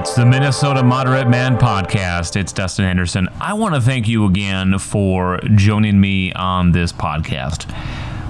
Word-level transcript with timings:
It's 0.00 0.14
the 0.14 0.24
Minnesota 0.24 0.82
Moderate 0.82 1.28
Man 1.28 1.58
podcast. 1.58 2.34
It's 2.34 2.54
Dustin 2.54 2.86
Anderson. 2.86 3.28
I 3.38 3.52
want 3.52 3.74
to 3.74 3.82
thank 3.82 4.08
you 4.08 4.24
again 4.24 4.78
for 4.78 5.38
joining 5.56 6.00
me 6.00 6.32
on 6.32 6.72
this 6.72 6.90
podcast. 6.90 7.70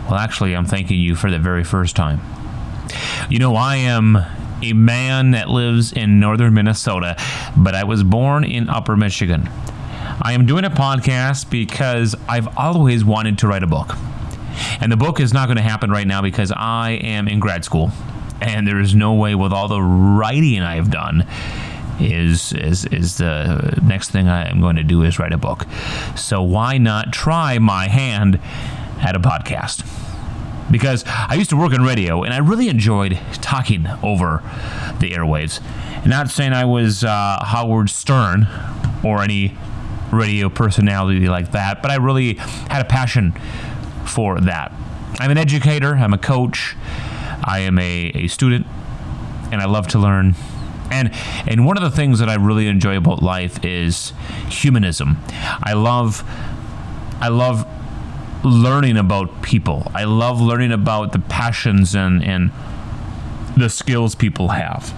Well, 0.06 0.16
actually, 0.16 0.56
I'm 0.56 0.66
thanking 0.66 0.98
you 0.98 1.14
for 1.14 1.30
the 1.30 1.38
very 1.38 1.62
first 1.62 1.94
time. 1.94 2.20
You 3.28 3.38
know, 3.38 3.54
I 3.54 3.76
am 3.76 4.18
a 4.60 4.72
man 4.72 5.30
that 5.30 5.48
lives 5.48 5.92
in 5.92 6.18
northern 6.18 6.54
Minnesota, 6.54 7.14
but 7.56 7.76
I 7.76 7.84
was 7.84 8.02
born 8.02 8.42
in 8.42 8.68
upper 8.68 8.96
Michigan. 8.96 9.48
I 10.20 10.32
am 10.32 10.46
doing 10.46 10.64
a 10.64 10.70
podcast 10.70 11.50
because 11.50 12.16
I've 12.28 12.48
always 12.58 13.04
wanted 13.04 13.38
to 13.38 13.46
write 13.46 13.62
a 13.62 13.68
book. 13.68 13.96
And 14.80 14.90
the 14.90 14.96
book 14.96 15.20
is 15.20 15.32
not 15.32 15.46
going 15.46 15.56
to 15.56 15.62
happen 15.62 15.88
right 15.88 16.06
now 16.06 16.20
because 16.20 16.50
I 16.50 16.98
am 17.00 17.28
in 17.28 17.38
grad 17.38 17.64
school 17.64 17.92
and 18.40 18.66
there 18.66 18.80
is 18.80 18.94
no 18.94 19.14
way 19.14 19.34
with 19.34 19.52
all 19.52 19.68
the 19.68 19.82
writing 19.82 20.62
I 20.62 20.76
have 20.76 20.90
done 20.90 21.26
is 22.00 22.52
is 22.52 22.86
is 22.86 23.18
the 23.18 23.78
next 23.82 24.10
thing 24.10 24.28
I 24.28 24.48
am 24.48 24.60
going 24.60 24.76
to 24.76 24.82
do 24.82 25.02
is 25.02 25.18
write 25.18 25.32
a 25.32 25.38
book. 25.38 25.66
So 26.16 26.42
why 26.42 26.78
not 26.78 27.12
try 27.12 27.58
my 27.58 27.88
hand 27.88 28.40
at 29.00 29.14
a 29.14 29.20
podcast? 29.20 29.86
Because 30.70 31.04
I 31.06 31.34
used 31.34 31.50
to 31.50 31.56
work 31.56 31.72
in 31.72 31.82
radio 31.82 32.22
and 32.22 32.32
I 32.32 32.38
really 32.38 32.68
enjoyed 32.68 33.18
talking 33.34 33.86
over 34.02 34.42
the 35.00 35.10
airwaves. 35.10 35.60
Not 36.06 36.30
saying 36.30 36.52
I 36.52 36.64
was 36.64 37.04
uh, 37.04 37.44
Howard 37.44 37.90
Stern 37.90 38.46
or 39.04 39.22
any 39.22 39.56
radio 40.12 40.48
personality 40.48 41.28
like 41.28 41.52
that, 41.52 41.82
but 41.82 41.90
I 41.90 41.96
really 41.96 42.34
had 42.34 42.80
a 42.80 42.84
passion 42.84 43.32
for 44.06 44.40
that. 44.40 44.72
I'm 45.18 45.30
an 45.30 45.38
educator, 45.38 45.96
I'm 45.96 46.14
a 46.14 46.18
coach, 46.18 46.76
I 47.42 47.60
am 47.60 47.78
a, 47.78 48.12
a 48.14 48.28
student, 48.28 48.66
and 49.50 49.60
I 49.60 49.66
love 49.66 49.86
to 49.88 49.98
learn. 49.98 50.34
And 50.90 51.10
and 51.46 51.66
one 51.66 51.76
of 51.76 51.82
the 51.82 51.90
things 51.90 52.18
that 52.18 52.28
I 52.28 52.34
really 52.34 52.66
enjoy 52.66 52.96
about 52.96 53.22
life 53.22 53.64
is 53.64 54.12
humanism. 54.48 55.18
I 55.62 55.74
love 55.74 56.24
I 57.20 57.28
love 57.28 57.66
learning 58.44 58.96
about 58.96 59.42
people. 59.42 59.90
I 59.94 60.04
love 60.04 60.40
learning 60.40 60.72
about 60.72 61.12
the 61.12 61.18
passions 61.18 61.94
and, 61.94 62.24
and 62.24 62.50
the 63.56 63.68
skills 63.68 64.14
people 64.14 64.48
have. 64.48 64.94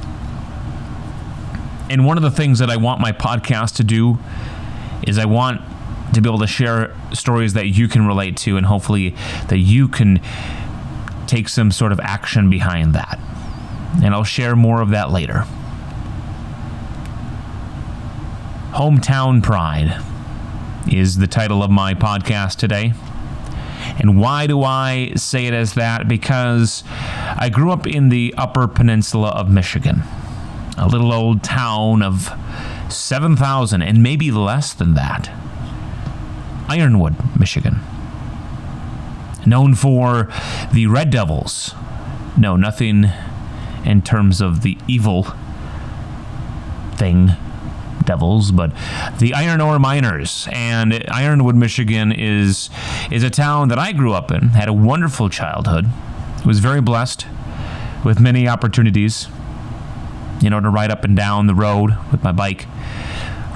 And 1.91 2.07
one 2.07 2.17
of 2.17 2.23
the 2.23 2.31
things 2.31 2.59
that 2.61 2.70
I 2.70 2.77
want 2.77 3.01
my 3.01 3.13
podcast 3.13 3.77
to 3.77 3.85
do 3.85 4.19
is 5.07 5.19
I 5.19 5.25
want 5.25 5.61
to 6.15 6.20
be 6.20 6.29
able 6.29 6.39
to 6.39 6.47
share 6.47 6.95
stories 7.13 7.55
that 7.55 7.67
you 7.67 7.89
can 7.89 8.07
relate 8.07 8.37
to 8.37 8.57
and 8.57 8.67
hopefully 8.67 9.15
that 9.48 9.59
you 9.59 9.89
can 9.89 10.20
take 11.27 11.48
some 11.48 11.70
sort 11.70 11.92
of 11.92 12.01
action 12.01 12.51
behind 12.51 12.95
that. 12.95 13.19
And 14.03 14.15
I'll 14.15 14.25
share 14.25 14.56
more 14.56 14.81
of 14.81 14.91
that 14.91 15.11
later. 15.11 15.45
Hometown 18.73 19.42
Pride 19.42 20.03
is 20.91 21.19
the 21.19 21.27
title 21.27 21.62
of 21.62 21.70
my 21.70 21.95
podcast 21.95 22.56
today. 22.56 22.95
And 23.98 24.19
why 24.19 24.47
do 24.47 24.62
I 24.62 25.12
say 25.17 25.47
it 25.47 25.55
as 25.55 25.75
that? 25.75 26.09
Because 26.09 26.83
I 27.36 27.51
grew 27.51 27.70
up 27.70 27.86
in 27.86 28.09
the 28.09 28.34
Upper 28.39 28.67
Peninsula 28.67 29.29
of 29.29 29.51
Michigan, 29.51 30.03
a 30.79 30.89
little 30.89 31.12
old 31.12 31.42
town 31.42 32.03
of 32.03 32.33
7,000 32.89 33.83
and 33.83 34.03
maybe 34.03 34.31
less 34.31 34.73
than 34.73 34.95
that. 34.95 35.31
Ironwood, 36.69 37.14
Michigan. 37.39 37.81
Known 39.47 39.75
for 39.75 40.29
the 40.73 40.86
Red 40.86 41.11
Devils. 41.11 41.75
No, 42.36 42.57
nothing 42.57 43.07
in 43.85 44.03
terms 44.03 44.41
of 44.41 44.63
the 44.63 44.79
evil 44.86 45.27
thing 46.95 47.33
Devils, 48.05 48.53
but 48.53 48.73
the 49.19 49.35
Iron 49.35 49.61
Ore 49.61 49.79
Miners. 49.79 50.48
And 50.53 51.05
Ironwood, 51.08 51.55
Michigan 51.55 52.13
is 52.13 52.70
is 53.11 53.23
a 53.23 53.30
town 53.30 53.69
that 53.69 53.79
I 53.79 53.92
grew 53.92 54.13
up 54.13 54.30
in. 54.30 54.51
Had 54.51 54.69
a 54.69 54.73
wonderful 54.73 55.29
childhood. 55.29 55.86
Was 56.45 56.59
very 56.59 56.80
blessed 56.80 57.27
with 58.05 58.20
many 58.20 58.48
opportunities. 58.48 59.29
You 60.41 60.51
know, 60.51 60.61
to 60.61 60.70
ride 60.70 60.91
up 60.91 61.05
and 61.05 61.17
down 61.17 61.47
the 61.47 61.55
road 61.55 61.97
with 62.11 62.24
my 62.24 62.33
bike, 62.33 62.67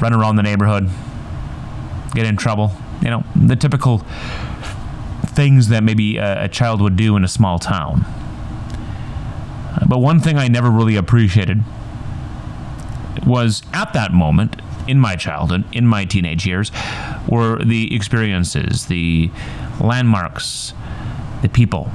run 0.00 0.12
around 0.12 0.36
the 0.36 0.42
neighborhood, 0.44 0.88
get 2.14 2.26
in 2.26 2.36
trouble. 2.36 2.72
You 3.02 3.10
know, 3.10 3.24
the 3.34 3.56
typical 3.56 4.06
things 5.36 5.68
that 5.68 5.84
maybe 5.84 6.16
a, 6.16 6.44
a 6.44 6.48
child 6.48 6.80
would 6.80 6.96
do 6.96 7.14
in 7.14 7.22
a 7.22 7.28
small 7.28 7.58
town. 7.58 8.04
But 9.86 9.98
one 9.98 10.18
thing 10.18 10.38
I 10.38 10.48
never 10.48 10.70
really 10.70 10.96
appreciated 10.96 11.62
was 13.24 13.62
at 13.72 13.92
that 13.92 14.12
moment 14.12 14.56
in 14.88 14.98
my 14.98 15.14
childhood, 15.16 15.64
in 15.72 15.86
my 15.86 16.04
teenage 16.04 16.46
years, 16.46 16.72
were 17.28 17.62
the 17.62 17.94
experiences, 17.94 18.86
the 18.86 19.30
landmarks, 19.80 20.72
the 21.42 21.48
people 21.48 21.90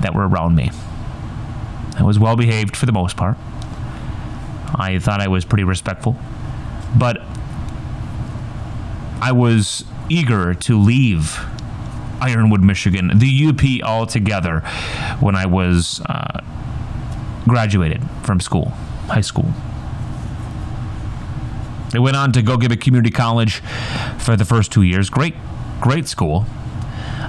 that 0.00 0.14
were 0.14 0.26
around 0.26 0.56
me. 0.56 0.70
I 1.98 2.02
was 2.02 2.18
well 2.18 2.36
behaved 2.36 2.76
for 2.76 2.86
the 2.86 2.92
most 2.92 3.16
part. 3.16 3.36
I 4.74 4.98
thought 5.00 5.20
I 5.20 5.28
was 5.28 5.44
pretty 5.44 5.64
respectful. 5.64 6.16
But 6.96 7.20
I 9.20 9.32
was 9.32 9.84
eager 10.08 10.54
to 10.54 10.78
leave 10.78 11.38
Ironwood, 12.20 12.62
Michigan, 12.62 13.10
the 13.18 13.46
UP 13.48 13.86
altogether, 13.86 14.60
when 15.20 15.34
I 15.34 15.46
was 15.46 16.00
uh, 16.06 16.40
graduated 17.46 18.02
from 18.22 18.40
school, 18.40 18.66
high 19.08 19.20
school. 19.20 19.52
I 21.92 21.98
went 21.98 22.16
on 22.16 22.32
to 22.32 22.42
Gogebic 22.42 22.80
Community 22.80 23.10
College 23.10 23.62
for 24.18 24.36
the 24.36 24.44
first 24.44 24.70
two 24.70 24.82
years. 24.82 25.10
Great, 25.10 25.34
great 25.80 26.06
school. 26.06 26.46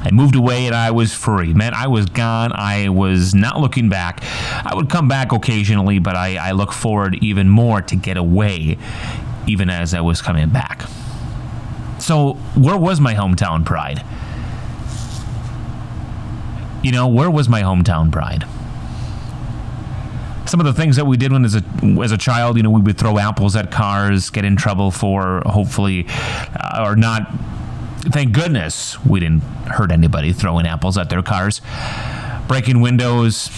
I 0.03 0.09
moved 0.11 0.35
away 0.35 0.65
and 0.65 0.75
I 0.75 0.91
was 0.91 1.13
free. 1.13 1.53
Man, 1.53 1.73
I 1.73 1.87
was 1.87 2.07
gone. 2.07 2.51
I 2.53 2.89
was 2.89 3.35
not 3.35 3.59
looking 3.59 3.89
back. 3.89 4.23
I 4.65 4.73
would 4.73 4.89
come 4.89 5.07
back 5.07 5.31
occasionally, 5.31 5.99
but 5.99 6.15
I, 6.15 6.37
I 6.37 6.51
look 6.51 6.71
forward 6.71 7.17
even 7.21 7.49
more 7.49 7.81
to 7.81 7.95
get 7.95 8.17
away, 8.17 8.77
even 9.47 9.69
as 9.69 9.93
I 9.93 10.01
was 10.01 10.21
coming 10.21 10.49
back. 10.49 10.83
So, 11.99 12.33
where 12.55 12.77
was 12.77 12.99
my 12.99 13.13
hometown 13.13 13.63
pride? 13.63 14.03
You 16.83 16.91
know, 16.91 17.07
where 17.07 17.29
was 17.29 17.47
my 17.47 17.61
hometown 17.61 18.11
pride? 18.11 18.45
some 20.51 20.59
of 20.59 20.65
the 20.65 20.73
things 20.73 20.97
that 20.97 21.05
we 21.05 21.15
did 21.15 21.31
when 21.31 21.45
as 21.45 21.55
a 21.55 21.63
as 22.03 22.11
a 22.11 22.17
child, 22.17 22.57
you 22.57 22.63
know, 22.63 22.69
we 22.69 22.81
would 22.81 22.97
throw 22.97 23.17
apples 23.17 23.55
at 23.55 23.71
cars, 23.71 24.29
get 24.29 24.43
in 24.43 24.57
trouble 24.57 24.91
for 24.91 25.41
hopefully 25.45 26.05
uh, 26.09 26.83
or 26.85 26.95
not. 26.95 27.31
Thank 28.01 28.33
goodness 28.33 29.03
we 29.05 29.21
didn't 29.21 29.43
hurt 29.67 29.91
anybody 29.91 30.33
throwing 30.33 30.67
apples 30.67 30.97
at 30.97 31.09
their 31.09 31.21
cars, 31.21 31.61
breaking 32.47 32.81
windows. 32.81 33.49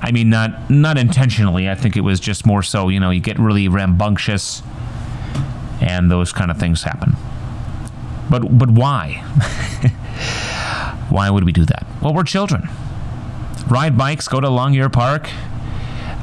I 0.00 0.12
mean, 0.12 0.30
not 0.30 0.70
not 0.70 0.96
intentionally. 0.96 1.68
I 1.68 1.74
think 1.74 1.96
it 1.96 2.02
was 2.02 2.20
just 2.20 2.46
more 2.46 2.62
so. 2.62 2.88
You 2.88 3.00
know, 3.00 3.10
you 3.10 3.20
get 3.20 3.38
really 3.38 3.66
rambunctious, 3.66 4.62
and 5.80 6.08
those 6.08 6.32
kind 6.32 6.50
of 6.50 6.58
things 6.58 6.84
happen. 6.84 7.16
But 8.30 8.56
but 8.56 8.70
why? 8.70 9.24
why 11.10 11.30
would 11.30 11.44
we 11.44 11.52
do 11.52 11.64
that? 11.64 11.86
Well, 12.02 12.14
we're 12.14 12.24
children. 12.24 12.68
Ride 13.68 13.98
bikes, 13.98 14.28
go 14.28 14.40
to 14.40 14.48
Longyear 14.48 14.92
Park, 14.92 15.30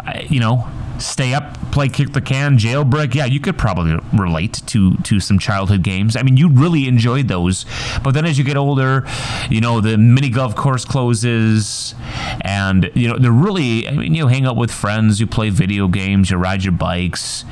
uh, 0.05 0.21
you 0.27 0.39
know, 0.39 0.67
stay 0.99 1.33
up, 1.33 1.57
play 1.71 1.89
kick 1.89 2.13
the 2.13 2.21
can, 2.21 2.57
jailbreak. 2.57 3.13
Yeah, 3.13 3.25
you 3.25 3.39
could 3.39 3.57
probably 3.57 3.97
relate 4.13 4.61
to 4.67 4.95
to 4.97 5.19
some 5.19 5.37
childhood 5.39 5.83
games. 5.83 6.15
I 6.15 6.23
mean, 6.23 6.37
you 6.37 6.49
really 6.49 6.87
enjoyed 6.87 7.27
those. 7.27 7.65
But 8.03 8.11
then 8.11 8.25
as 8.25 8.37
you 8.37 8.43
get 8.43 8.57
older, 8.57 9.05
you 9.49 9.61
know, 9.61 9.81
the 9.81 9.97
mini 9.97 10.29
golf 10.29 10.55
course 10.55 10.85
closes, 10.85 11.95
and 12.41 12.89
you 12.95 13.07
know, 13.07 13.17
they're 13.17 13.31
really. 13.31 13.87
I 13.87 13.91
mean, 13.91 14.15
you 14.15 14.27
hang 14.27 14.45
out 14.45 14.55
with 14.55 14.71
friends, 14.71 15.19
you 15.19 15.27
play 15.27 15.49
video 15.49 15.87
games, 15.87 16.31
you 16.31 16.37
ride 16.37 16.63
your 16.63 16.73
bikes. 16.73 17.45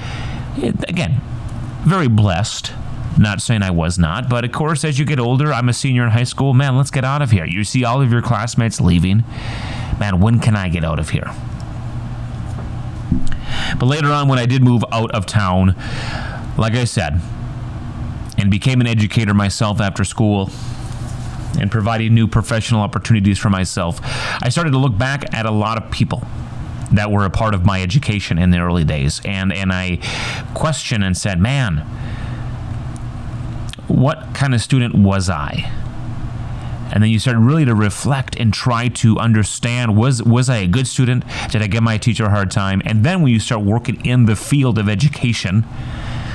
Again, 0.58 1.22
very 1.84 2.08
blessed. 2.08 2.74
Not 3.18 3.42
saying 3.42 3.62
I 3.62 3.72
was 3.72 4.00
not, 4.00 4.28
but 4.28 4.44
of 4.44 4.52
course, 4.52 4.84
as 4.84 4.98
you 4.98 5.06
get 5.06 5.20
older, 5.20 5.54
I'm 5.54 5.70
a 5.70 5.74
senior 5.74 6.04
in 6.04 6.12
high 6.12 6.24
school. 6.24 6.54
Man, 6.54 6.76
let's 6.78 6.92
get 6.92 7.06
out 7.06 7.22
of 7.22 7.32
here. 7.32 7.46
You 7.46 7.64
see 7.64 7.84
all 7.84 8.02
of 8.02 8.12
your 8.12 8.22
classmates 8.22 8.82
leaving. 8.82 9.24
Man, 10.00 10.20
when 10.20 10.40
can 10.40 10.56
I 10.56 10.70
get 10.70 10.84
out 10.84 11.00
of 11.00 11.10
here? 11.10 11.32
But 13.80 13.86
later 13.86 14.08
on, 14.08 14.28
when 14.28 14.40
I 14.40 14.46
did 14.46 14.64
move 14.64 14.84
out 14.92 15.12
of 15.12 15.26
town, 15.26 15.76
like 16.58 16.74
I 16.74 16.86
said, 16.86 17.22
and 18.38 18.50
became 18.50 18.82
an 18.82 18.88
educator 18.88 19.34
myself 19.34 19.80
after 19.80 20.04
school 20.04 20.50
and 21.60 21.70
providing 21.70 22.16
new 22.16 22.28
professional 22.28 22.82
opportunities 22.82 23.38
for 23.38 23.50
myself, 23.50 24.00
I 24.42 24.50
started 24.50 24.72
to 24.72 24.80
look 24.80 24.98
back 24.98 25.34
at 25.34 25.46
a 25.46 25.52
lot 25.52 25.82
of 25.82 25.92
people 25.92 26.24
that 26.92 27.12
were 27.12 27.26
a 27.26 27.30
part 27.30 27.54
of 27.54 27.66
my 27.66 27.82
education 27.82 28.38
in 28.38 28.52
the 28.52 28.60
early 28.60 28.84
days. 28.84 29.22
And, 29.26 29.54
and 29.54 29.72
I 29.72 30.00
questioned 30.54 31.04
and 31.04 31.16
said, 31.16 31.40
man, 31.40 31.86
what 33.94 34.34
kind 34.34 34.54
of 34.54 34.62
student 34.62 34.96
was 34.96 35.30
I? 35.30 35.72
and 36.94 37.02
then 37.02 37.10
you 37.10 37.18
start 37.18 37.38
really 37.38 37.66
to 37.66 37.74
reflect 37.74 38.36
and 38.36 38.54
try 38.54 38.88
to 38.88 39.18
understand 39.18 39.98
was 39.98 40.22
was 40.22 40.48
I 40.48 40.58
a 40.58 40.68
good 40.68 40.86
student? 40.86 41.24
Did 41.50 41.64
I 41.64 41.68
give 41.68 41.82
my 41.82 41.98
teacher 41.98 42.26
a 42.26 42.30
hard 42.30 42.52
time? 42.52 42.84
And 42.86 43.04
then 43.04 43.24
when 43.24 43.32
you 43.32 43.40
start 43.40 43.64
working 43.64 44.06
in 44.06 44.26
the 44.26 44.36
field 44.36 44.78
of 44.78 44.88
education, 44.88 45.66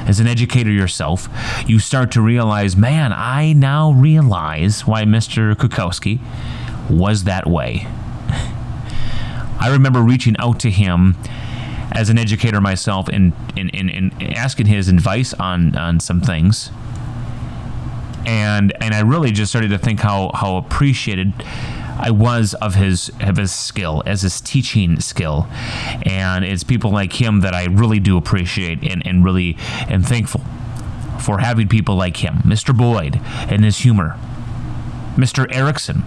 as 0.09 0.19
an 0.19 0.27
educator 0.27 0.71
yourself, 0.71 1.29
you 1.67 1.79
start 1.79 2.11
to 2.13 2.23
realize, 2.23 2.77
man, 2.77 3.13
I 3.13 3.53
now 3.53 3.93
realize 3.93 4.87
why 4.87 5.05
Mr. 5.05 5.55
Kukowski 5.55 6.19
was 6.91 7.25
that 7.25 7.47
way. 7.47 7.87
I 9.61 9.69
remember 9.71 10.01
reaching 10.01 10.35
out 10.39 10.59
to 10.61 10.71
him 10.71 11.15
as 11.93 12.09
an 12.09 12.19
educator 12.19 12.61
myself 12.61 13.07
and, 13.09 13.33
and, 13.57 13.71
and, 13.75 13.91
and 13.91 14.35
asking 14.35 14.67
his 14.67 14.89
advice 14.89 15.35
on, 15.35 15.77
on 15.77 16.01
some 16.01 16.21
things. 16.23 16.71
And, 18.29 18.75
and 18.83 18.95
I 18.95 19.01
really 19.01 19.33
just 19.33 19.51
started 19.51 19.69
to 19.71 19.79
think 19.79 20.01
how, 20.01 20.31
how 20.35 20.59
appreciated 20.59 21.33
I 21.99 22.11
was 22.11 22.55
of 22.55 22.75
his 22.75 23.11
of 23.21 23.37
his 23.37 23.51
skill 23.51 24.03
as 24.07 24.23
his 24.23 24.41
teaching 24.41 25.01
skill, 25.01 25.49
and 26.05 26.45
it's 26.45 26.63
people 26.63 26.93
like 26.93 27.21
him 27.21 27.41
that 27.41 27.55
I 27.55 27.65
really 27.65 27.99
do 27.99 28.17
appreciate 28.17 28.85
and, 28.89 29.05
and 29.05 29.25
really 29.25 29.57
am 29.89 30.03
thankful 30.03 30.43
for 31.21 31.39
having 31.39 31.69
people 31.69 31.97
like 31.97 32.19
him, 32.19 32.37
Mr. 32.45 32.77
Boyd 32.77 33.21
and 33.49 33.65
his 33.65 33.79
humor, 33.79 34.17
Mr. 35.17 35.53
Erickson, 35.53 36.05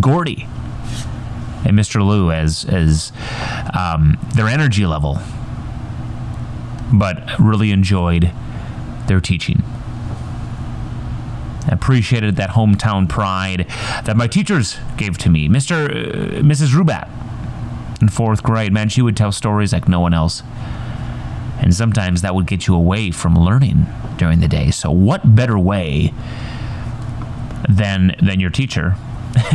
Gordy, 0.00 0.46
and 1.66 1.78
Mr. 1.78 2.06
Lou 2.06 2.30
as 2.32 2.64
as 2.64 3.12
um, 3.78 4.18
their 4.34 4.48
energy 4.48 4.86
level, 4.86 5.18
but 6.92 7.38
really 7.38 7.70
enjoyed 7.70 8.30
their 9.08 9.20
teaching 9.20 9.62
appreciated 11.68 12.36
that 12.36 12.50
hometown 12.50 13.08
pride 13.08 13.66
that 14.04 14.16
my 14.16 14.26
teachers 14.26 14.78
gave 14.96 15.18
to 15.18 15.30
me. 15.30 15.48
Mr. 15.48 15.88
Uh, 15.88 16.40
Mrs. 16.42 16.68
Rubat 16.74 17.08
in 18.00 18.08
fourth 18.08 18.42
grade, 18.42 18.72
man, 18.72 18.88
she 18.88 19.02
would 19.02 19.16
tell 19.16 19.32
stories 19.32 19.72
like 19.72 19.88
no 19.88 20.00
one 20.00 20.14
else. 20.14 20.42
And 21.60 21.74
sometimes 21.74 22.22
that 22.22 22.34
would 22.34 22.46
get 22.46 22.66
you 22.66 22.74
away 22.74 23.10
from 23.10 23.34
learning 23.34 23.86
during 24.16 24.40
the 24.40 24.48
day. 24.48 24.70
So 24.70 24.90
what 24.90 25.34
better 25.34 25.58
way 25.58 26.12
than 27.68 28.14
than 28.22 28.40
your 28.40 28.50
teacher 28.50 28.96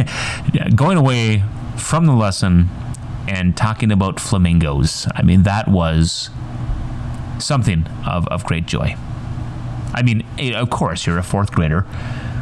going 0.75 0.97
away 0.97 1.43
from 1.77 2.05
the 2.05 2.13
lesson 2.13 2.69
and 3.27 3.55
talking 3.55 3.91
about 3.91 4.19
flamingos. 4.19 5.07
I 5.15 5.23
mean, 5.23 5.43
that 5.43 5.67
was 5.67 6.29
something 7.39 7.85
of, 8.05 8.27
of 8.27 8.43
great 8.43 8.65
joy. 8.65 8.95
I 9.93 10.01
mean, 10.01 10.25
eh, 10.37 10.53
of 10.53 10.69
course, 10.69 11.05
you're 11.05 11.17
a 11.17 11.23
fourth 11.23 11.51
grader 11.51 11.81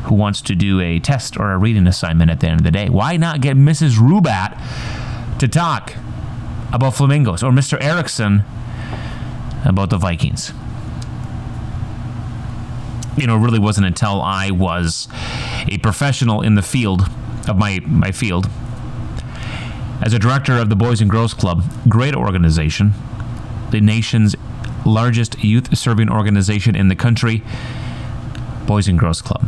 who 0.06 0.15
wants 0.15 0.42
to 0.42 0.56
do 0.56 0.80
a 0.80 1.00
test 1.00 1.38
or 1.38 1.51
a 1.51 1.57
reading 1.57 1.88
assignment 1.88 2.31
at 2.31 2.39
the 2.39 2.48
end 2.48 2.62
of 2.62 2.63
the 2.63 2.71
day. 2.71 2.89
Why 2.89 3.18
not 3.18 3.42
get 3.42 3.56
Mrs. 3.56 3.98
Rubat 3.98 4.57
to 5.39 5.48
talk 5.48 5.94
about 6.74 6.95
flamingos 6.95 7.44
or 7.44 7.51
Mr. 7.51 7.81
Erickson 7.81 8.44
about 9.63 9.89
the 9.89 9.98
Vikings? 9.98 10.53
You 13.18 13.27
know, 13.27 13.36
it 13.36 13.39
really 13.39 13.59
wasn't 13.59 13.88
until 13.88 14.21
I 14.21 14.51
was 14.51 15.07
a 15.68 15.77
professional 15.80 16.42
in 16.42 16.56
the 16.56 16.62
field 16.62 17.09
of 17.48 17.57
my, 17.57 17.80
my 17.86 18.12
field 18.12 18.50
as 20.01 20.13
a 20.13 20.19
director 20.19 20.57
of 20.57 20.69
the 20.69 20.75
Boys 20.75 21.00
and 21.00 21.12
Girls 21.12 21.36
Club, 21.36 21.63
great 21.88 22.15
organization, 22.15 22.94
the 23.69 23.80
nation's 23.80 24.36
largest 24.86 25.44
youth 25.44 25.78
serving 25.78 26.10
organization 26.10 26.75
in 26.75 26.88
the 26.88 26.95
country, 26.95 27.44
Boys 28.66 28.88
and 28.88 28.98
Girls 28.98 29.22
Club. 29.22 29.48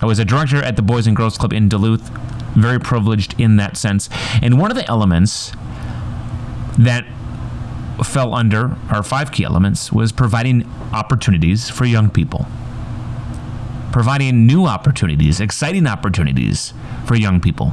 I 0.00 0.06
was 0.06 0.18
a 0.18 0.24
director 0.24 0.62
at 0.62 0.76
the 0.76 0.82
Boys 0.82 1.06
and 1.06 1.16
Girls 1.16 1.36
Club 1.36 1.52
in 1.52 1.68
Duluth, 1.68 2.08
very 2.54 2.78
privileged 2.78 3.38
in 3.40 3.56
that 3.56 3.76
sense. 3.76 4.08
And 4.42 4.60
one 4.60 4.70
of 4.70 4.76
the 4.76 4.86
elements 4.88 5.52
that 6.78 7.04
fell 8.04 8.32
under 8.34 8.76
our 8.90 9.02
five 9.02 9.32
key 9.32 9.44
elements 9.44 9.92
was 9.92 10.12
providing 10.12 10.70
opportunities 10.92 11.68
for 11.68 11.84
young 11.84 12.10
people, 12.10 12.46
providing 13.90 14.46
new 14.46 14.66
opportunities, 14.66 15.40
exciting 15.40 15.86
opportunities 15.86 16.72
for 17.06 17.16
young 17.16 17.40
people. 17.40 17.72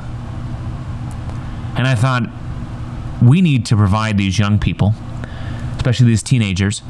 And 1.78 1.88
I 1.88 1.96
thought, 1.96 2.24
we 3.22 3.42
need 3.42 3.66
to 3.68 3.76
provide 3.76 4.18
these 4.18 4.40
young 4.40 4.60
people 4.60 4.94
especially 5.86 6.08
these 6.08 6.24
teenagers, 6.24 6.82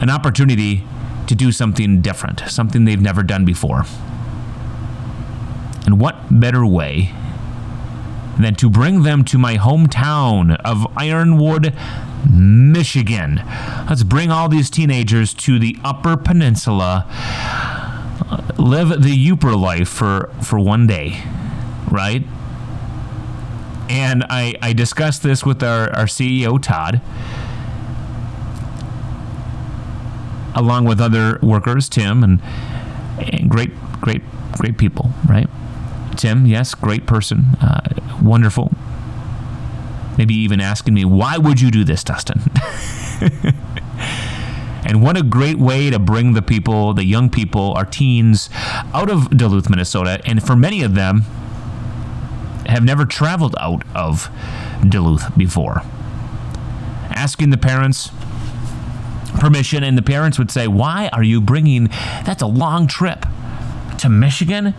an 0.00 0.10
opportunity 0.10 0.82
to 1.28 1.36
do 1.36 1.52
something 1.52 2.00
different, 2.00 2.40
something 2.48 2.84
they've 2.84 3.00
never 3.00 3.22
done 3.22 3.44
before. 3.44 3.84
And 5.86 6.00
what 6.00 6.40
better 6.40 6.66
way 6.66 7.14
than 8.40 8.56
to 8.56 8.68
bring 8.68 9.04
them 9.04 9.22
to 9.26 9.38
my 9.38 9.56
hometown 9.56 10.60
of 10.64 10.84
Ironwood, 10.96 11.76
Michigan? 12.28 13.40
Let's 13.88 14.02
bring 14.02 14.32
all 14.32 14.48
these 14.48 14.68
teenagers 14.68 15.32
to 15.34 15.60
the 15.60 15.76
Upper 15.84 16.16
Peninsula, 16.16 17.06
live 18.58 18.88
the 19.00 19.14
Yooper 19.14 19.56
life 19.56 19.88
for, 19.88 20.32
for 20.42 20.58
one 20.58 20.88
day, 20.88 21.22
right? 21.88 22.24
And 23.88 24.24
I, 24.28 24.56
I 24.60 24.72
discussed 24.72 25.22
this 25.22 25.46
with 25.46 25.62
our, 25.62 25.88
our 25.94 26.06
CEO, 26.06 26.60
Todd 26.60 27.00
along 30.54 30.84
with 30.84 31.00
other 31.00 31.38
workers, 31.42 31.88
Tim, 31.88 32.22
and, 32.22 32.40
and 33.18 33.50
great, 33.50 33.70
great, 34.00 34.22
great 34.52 34.78
people, 34.78 35.10
right? 35.28 35.48
Tim, 36.16 36.46
yes, 36.46 36.74
great 36.74 37.06
person, 37.06 37.56
uh, 37.60 37.88
wonderful. 38.22 38.72
Maybe 40.18 40.34
even 40.34 40.60
asking 40.60 40.94
me, 40.94 41.04
why 41.04 41.38
would 41.38 41.60
you 41.60 41.70
do 41.70 41.84
this, 41.84 42.04
Dustin? 42.04 42.42
and 44.84 45.02
what 45.02 45.16
a 45.16 45.22
great 45.22 45.58
way 45.58 45.88
to 45.88 45.98
bring 45.98 46.34
the 46.34 46.42
people, 46.42 46.92
the 46.92 47.04
young 47.04 47.30
people, 47.30 47.72
our 47.72 47.86
teens, 47.86 48.50
out 48.92 49.10
of 49.10 49.30
Duluth, 49.30 49.70
Minnesota. 49.70 50.20
And 50.26 50.42
for 50.42 50.54
many 50.54 50.82
of 50.82 50.94
them, 50.94 51.24
have 52.66 52.84
never 52.84 53.04
traveled 53.04 53.56
out 53.58 53.84
of 53.94 54.30
Duluth 54.86 55.36
before. 55.36 55.82
Asking 57.10 57.50
the 57.50 57.58
parents, 57.58 58.10
permission, 59.42 59.82
and 59.82 59.98
the 59.98 60.02
parents 60.02 60.38
would 60.38 60.52
say, 60.52 60.68
Why 60.68 61.10
are 61.12 61.22
you 61.22 61.40
bringing 61.40 61.88
that's 62.24 62.42
a 62.42 62.46
long 62.46 62.86
trip 62.86 63.26
to 63.98 64.08
Michigan? 64.08 64.72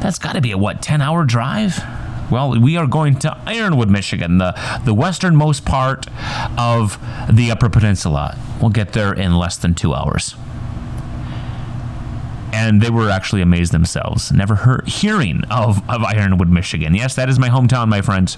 That's 0.00 0.18
got 0.18 0.32
to 0.32 0.40
be 0.40 0.50
a 0.50 0.58
what, 0.58 0.82
10 0.82 1.00
hour 1.00 1.24
drive? 1.24 1.78
Well, 2.28 2.60
we 2.60 2.76
are 2.76 2.88
going 2.88 3.16
to 3.20 3.38
Ironwood, 3.46 3.88
Michigan, 3.88 4.38
the, 4.38 4.80
the 4.84 4.92
westernmost 4.92 5.64
part 5.64 6.08
of 6.58 6.98
the 7.32 7.52
Upper 7.52 7.68
Peninsula. 7.68 8.36
We'll 8.60 8.70
get 8.70 8.92
there 8.92 9.12
in 9.12 9.36
less 9.36 9.56
than 9.56 9.74
two 9.74 9.94
hours. 9.94 10.34
And 12.52 12.82
they 12.82 12.90
were 12.90 13.08
actually 13.08 13.42
amazed 13.42 13.70
themselves, 13.70 14.32
never 14.32 14.56
heard, 14.56 14.88
hearing 14.88 15.44
of, 15.48 15.88
of 15.88 16.02
Ironwood, 16.02 16.48
Michigan. 16.48 16.96
Yes, 16.96 17.14
that 17.14 17.28
is 17.28 17.38
my 17.38 17.50
hometown, 17.50 17.86
my 17.86 18.02
friends. 18.02 18.36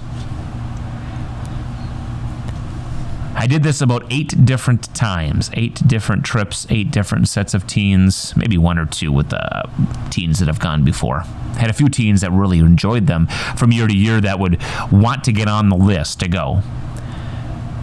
I 3.39 3.47
did 3.47 3.63
this 3.63 3.81
about 3.81 4.05
eight 4.11 4.45
different 4.45 4.93
times, 4.97 5.49
eight 5.55 5.87
different 5.87 6.25
trips, 6.25 6.67
eight 6.71 6.91
different 6.91 7.29
sets 7.29 7.55
of 7.55 7.69
teens, 7.69 8.35
maybe 8.37 8.59
one 8.59 8.79
or 8.79 8.87
two 8.87 9.13
with 9.13 9.29
the 9.31 9.63
teens 10.11 10.41
that 10.41 10.49
have 10.49 10.59
gone 10.59 10.85
before. 10.85 11.21
Had 11.57 11.71
a 11.71 11.73
few 11.73 11.89
teens 11.89 12.23
that 12.23 12.33
really 12.33 12.59
enjoyed 12.59 13.07
them 13.07 13.29
from 13.57 13.71
year 13.71 13.87
to 13.87 13.97
year 13.97 14.21
that 14.21 14.41
would 14.41 14.61
want 14.91 15.23
to 15.23 15.33
get 15.33 15.47
on 15.47 15.69
the 15.69 15.77
list 15.77 16.19
to 16.19 16.29
go. 16.29 16.63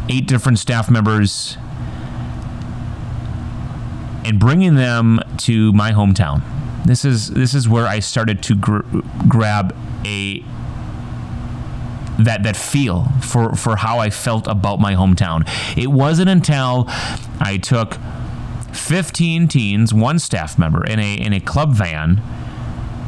Eight 0.10 0.28
different 0.28 0.60
staff 0.60 0.92
members 0.92 1.58
and 4.26 4.38
bringing 4.38 4.76
them 4.76 5.22
to 5.38 5.72
my 5.72 5.94
hometown. 5.94 6.42
This 6.86 7.06
is 7.06 7.30
this 7.30 7.54
is 7.54 7.70
where 7.70 7.88
I 7.88 8.00
started 8.00 8.44
to 8.44 8.56
gr- 8.56 8.82
grab 9.30 9.74
a 10.04 10.44
that 12.20 12.44
that 12.44 12.56
feel 12.56 13.06
for 13.22 13.56
for 13.56 13.76
how 13.76 14.00
I 14.00 14.10
felt 14.10 14.48
about 14.48 14.80
my 14.80 14.96
hometown. 14.96 15.48
It 15.78 15.88
wasn't 15.88 16.30
until 16.30 16.86
I 17.40 17.58
took 17.62 17.98
15 18.74 19.48
teens, 19.48 19.94
one 19.94 20.20
staff 20.20 20.58
member 20.58 20.86
in 20.86 21.00
a 21.00 21.16
in 21.16 21.34
a 21.34 21.40
club 21.40 21.74
van. 21.74 22.22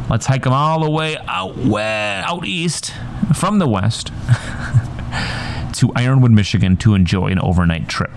Let's 0.09 0.25
hike 0.25 0.43
them 0.43 0.53
all 0.53 0.81
the 0.81 0.89
way 0.89 1.17
out 1.27 1.57
west, 1.57 2.27
out 2.27 2.45
east 2.45 2.93
from 3.35 3.59
the 3.59 3.67
west 3.67 4.07
to 5.73 5.91
Ironwood, 5.95 6.31
Michigan 6.31 6.77
to 6.77 6.93
enjoy 6.93 7.27
an 7.27 7.39
overnight 7.39 7.89
trip. 7.89 8.11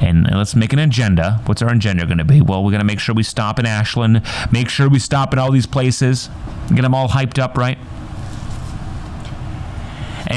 And 0.00 0.28
let's 0.30 0.54
make 0.54 0.72
an 0.72 0.78
agenda. 0.78 1.40
What's 1.46 1.62
our 1.62 1.70
agenda 1.70 2.06
going 2.06 2.18
to 2.18 2.24
be? 2.24 2.40
Well, 2.40 2.64
we're 2.64 2.70
going 2.70 2.80
to 2.80 2.86
make 2.86 2.98
sure 2.98 3.14
we 3.14 3.22
stop 3.22 3.58
in 3.58 3.66
Ashland, 3.66 4.22
make 4.50 4.68
sure 4.68 4.88
we 4.88 4.98
stop 4.98 5.32
at 5.32 5.38
all 5.38 5.50
these 5.50 5.66
places, 5.66 6.28
get 6.68 6.82
them 6.82 6.94
all 6.94 7.08
hyped 7.08 7.38
up, 7.38 7.56
right? 7.56 7.78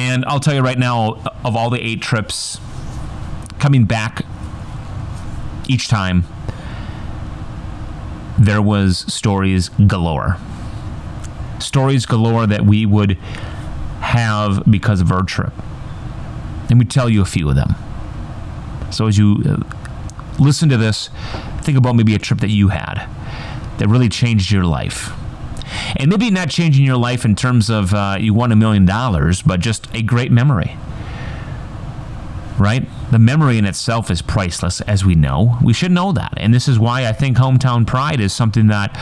And 0.07 0.23
I'll 0.23 0.39
tell 0.39 0.53
you 0.53 0.61
right 0.61 0.79
now, 0.79 1.15
of 1.43 1.57
all 1.57 1.69
the 1.69 1.85
eight 1.85 2.01
trips, 2.01 2.61
coming 3.59 3.83
back 3.83 4.25
each 5.67 5.89
time, 5.89 6.23
there 8.39 8.61
was 8.61 8.99
stories 9.13 9.67
galore. 9.85 10.37
stories 11.59 12.05
galore 12.05 12.47
that 12.47 12.65
we 12.65 12.85
would 12.85 13.17
have 13.99 14.63
because 14.69 15.01
of 15.01 15.11
our 15.11 15.23
trip. 15.23 15.51
Let 16.69 16.77
me 16.77 16.85
tell 16.85 17.09
you 17.09 17.21
a 17.21 17.25
few 17.25 17.49
of 17.49 17.55
them. 17.55 17.75
So 18.91 19.07
as 19.07 19.17
you 19.17 19.43
uh, 19.45 19.57
listen 20.39 20.69
to 20.69 20.77
this, 20.77 21.09
think 21.61 21.77
about 21.77 21.95
maybe 21.95 22.15
a 22.15 22.19
trip 22.19 22.39
that 22.39 22.49
you 22.49 22.69
had 22.69 23.09
that 23.77 23.87
really 23.89 24.07
changed 24.09 24.51
your 24.51 24.63
life. 24.63 25.11
And 25.96 26.10
maybe 26.10 26.29
not 26.29 26.50
changing 26.50 26.86
your 26.86 26.98
life 26.98 27.25
in 27.25 27.36
terms 27.36 27.70
of 27.70 27.94
uh, 27.94 28.17
you 28.20 28.34
won 28.34 28.51
a 28.51 28.56
million 28.56 28.86
dollars, 28.86 29.41
but 29.41 29.60
just 29.60 29.88
a 29.94 30.01
great 30.01 30.32
memory. 30.32 30.77
Right? 32.58 32.88
The 33.12 33.20
memory 33.20 33.60
in 33.60 33.65
itself 33.65 34.10
is 34.10 34.24
priceless, 34.24 34.82
as 34.82 35.06
we 35.06 35.13
know. 35.13 35.58
We 35.63 35.74
should 35.74 35.91
know 35.91 36.12
that. 36.13 36.34
And 36.38 36.53
this 36.53 36.67
is 36.67 36.79
why 36.79 37.06
I 37.06 37.13
think 37.13 37.38
hometown 37.38 37.86
pride 37.86 38.20
is 38.20 38.34
something 38.34 38.67
that 38.67 38.94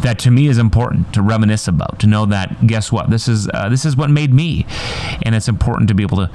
that 0.00 0.18
to 0.20 0.30
me 0.30 0.46
is 0.46 0.56
important 0.56 1.12
to 1.12 1.22
reminisce 1.22 1.68
about, 1.68 1.98
to 2.00 2.06
know 2.06 2.24
that 2.26 2.66
guess 2.66 2.90
what? 2.90 3.10
This 3.10 3.28
is 3.28 3.48
uh, 3.52 3.68
this 3.68 3.84
is 3.84 3.96
what 3.96 4.08
made 4.08 4.32
me. 4.32 4.66
And 5.22 5.34
it's 5.34 5.46
important 5.46 5.88
to 5.88 5.94
be 5.94 6.02
able 6.02 6.16
to 6.16 6.30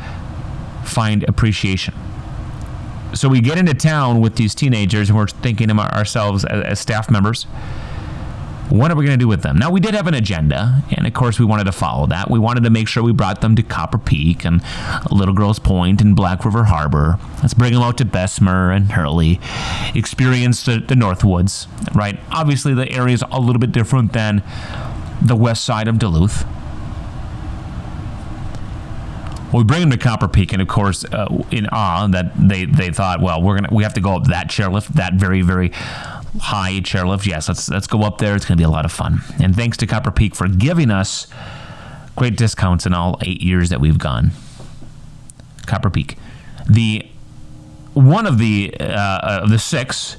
find 0.86 1.24
appreciation. 1.24 1.96
So 3.14 3.28
we 3.28 3.42
get 3.42 3.58
into 3.58 3.74
town 3.74 4.22
with 4.22 4.36
these 4.36 4.54
teenagers 4.54 5.10
and 5.10 5.18
we're 5.18 5.28
thinking 5.28 5.72
of 5.72 5.80
ourselves 5.80 6.46
as, 6.46 6.64
as 6.64 6.80
staff 6.80 7.10
members 7.10 7.48
what 8.70 8.92
are 8.92 8.96
we 8.96 9.06
going 9.06 9.18
to 9.18 9.24
do 9.24 9.28
with 9.30 9.44
them? 9.44 9.58
Now, 9.58 9.72
we 9.72 9.80
did 9.80 9.94
have 9.94 10.08
an 10.08 10.14
agenda, 10.14 10.84
and 10.92 11.08
of 11.08 11.14
course, 11.14 11.40
we 11.40 11.46
wanted 11.46 11.64
to 11.66 11.72
follow 11.72 12.06
that. 12.08 12.30
We 12.30 12.38
wanted 12.38 12.64
to 12.64 12.70
make 12.70 12.88
sure 12.88 13.02
we 13.02 13.14
brought 13.14 13.40
them 13.40 13.56
to 13.56 13.64
Copper 13.64 13.98
Peak 13.98 14.44
and 14.44 14.62
Little 15.10 15.34
Girls 15.34 15.58
Point 15.58 16.02
and 16.02 16.16
Black 16.16 16.44
River 16.44 16.66
Harbor. 16.66 17.18
Let's 17.42 17.54
bring 17.54 17.74
them 17.74 17.82
out 17.82 17.98
to 18.00 18.06
Bessemer 18.06 18.72
and 18.72 18.92
Hurley, 18.92 19.40
experience 19.96 20.66
the, 20.66 20.80
the 20.80 20.96
Northwoods, 20.96 21.68
right? 21.96 22.20
Obviously, 22.30 22.74
the 22.74 22.92
area 22.92 23.14
is 23.14 23.24
a 23.32 23.40
little 23.40 23.60
bit 23.60 23.72
different 23.72 24.12
than 24.12 24.44
the 25.22 25.36
west 25.36 25.64
side 25.64 25.88
of 25.88 25.98
Duluth. 25.98 26.46
Well, 29.54 29.60
we 29.60 29.64
bring 29.64 29.80
them 29.80 29.92
to 29.92 29.98
Copper 29.98 30.28
Peak, 30.28 30.52
and 30.52 30.62
of 30.62 30.68
course, 30.68 31.06
uh, 31.06 31.44
in 31.52 31.68
awe 31.72 32.06
that 32.08 32.34
they, 32.36 32.66
they 32.66 32.90
thought, 32.90 33.22
well, 33.22 33.42
we're 33.42 33.56
gonna 33.56 33.70
we 33.72 33.84
have 33.84 33.94
to 33.94 34.02
go 34.02 34.14
up 34.18 34.26
that 34.26 34.50
chairlift, 34.50 34.88
that 34.90 35.14
very 35.14 35.42
very 35.42 35.72
high 36.40 36.80
chairlift. 36.80 37.26
Yes, 37.26 37.48
let's 37.48 37.70
let's 37.70 37.88
go 37.88 38.04
up 38.04 38.18
there. 38.18 38.36
It's 38.36 38.46
going 38.46 38.58
to 38.58 38.62
be 38.62 38.66
a 38.66 38.70
lot 38.70 38.86
of 38.86 38.92
fun. 38.92 39.20
And 39.42 39.56
thanks 39.56 39.78
to 39.78 39.88
Copper 39.88 40.12
Peak 40.12 40.36
for 40.36 40.48
giving 40.48 40.92
us 40.92 41.28
great 42.16 42.36
discounts 42.36 42.86
in 42.86 42.94
all 42.94 43.20
eight 43.22 43.42
years 43.42 43.70
that 43.70 43.80
we've 43.80 43.98
gone. 43.98 44.32
Copper 45.66 45.90
Peak, 45.90 46.18
the 46.70 47.06
one 47.94 48.26
of 48.26 48.38
the 48.38 48.76
uh, 48.80 49.42
of 49.44 49.50
the 49.50 49.60
six 49.60 50.18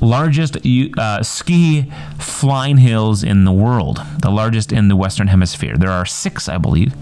largest 0.00 0.58
uh, 0.98 1.22
ski 1.22 1.90
flying 2.18 2.76
hills 2.76 3.22
in 3.22 3.44
the 3.44 3.52
world, 3.52 4.02
the 4.20 4.30
largest 4.30 4.72
in 4.72 4.88
the 4.88 4.96
Western 4.96 5.28
Hemisphere. 5.28 5.76
There 5.76 5.90
are 5.90 6.04
six, 6.04 6.48
I 6.48 6.58
believe 6.58 6.94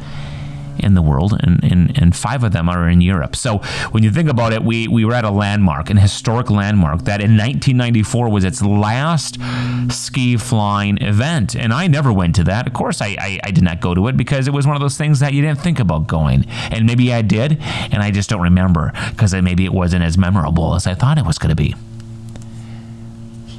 in 0.82 0.94
the 0.94 1.02
world, 1.02 1.34
and, 1.40 1.62
and, 1.64 1.96
and 2.00 2.14
five 2.16 2.44
of 2.44 2.52
them 2.52 2.68
are 2.68 2.88
in 2.88 3.00
Europe. 3.00 3.36
So 3.36 3.58
when 3.90 4.02
you 4.02 4.10
think 4.10 4.28
about 4.28 4.52
it, 4.52 4.62
we, 4.62 4.88
we 4.88 5.04
were 5.04 5.14
at 5.14 5.24
a 5.24 5.30
landmark, 5.30 5.90
an 5.90 5.96
historic 5.96 6.50
landmark 6.50 7.04
that 7.04 7.20
in 7.20 7.32
1994 7.32 8.28
was 8.28 8.44
its 8.44 8.62
last 8.62 9.38
ski 9.90 10.36
flying 10.36 10.98
event. 11.02 11.54
And 11.54 11.72
I 11.72 11.86
never 11.86 12.12
went 12.12 12.34
to 12.36 12.44
that. 12.44 12.66
Of 12.66 12.72
course, 12.72 13.00
I, 13.00 13.16
I, 13.18 13.40
I 13.44 13.50
did 13.50 13.64
not 13.64 13.80
go 13.80 13.94
to 13.94 14.08
it 14.08 14.16
because 14.16 14.48
it 14.48 14.52
was 14.52 14.66
one 14.66 14.76
of 14.76 14.82
those 14.82 14.96
things 14.96 15.20
that 15.20 15.32
you 15.32 15.42
didn't 15.42 15.60
think 15.60 15.80
about 15.80 16.06
going. 16.06 16.46
And 16.70 16.86
maybe 16.86 17.12
I 17.12 17.22
did, 17.22 17.58
and 17.62 18.02
I 18.02 18.10
just 18.10 18.28
don't 18.28 18.42
remember 18.42 18.92
because 19.10 19.34
maybe 19.34 19.64
it 19.64 19.72
wasn't 19.72 20.04
as 20.04 20.18
memorable 20.18 20.74
as 20.74 20.86
I 20.86 20.94
thought 20.94 21.18
it 21.18 21.26
was 21.26 21.38
going 21.38 21.50
to 21.50 21.56
be. 21.56 21.74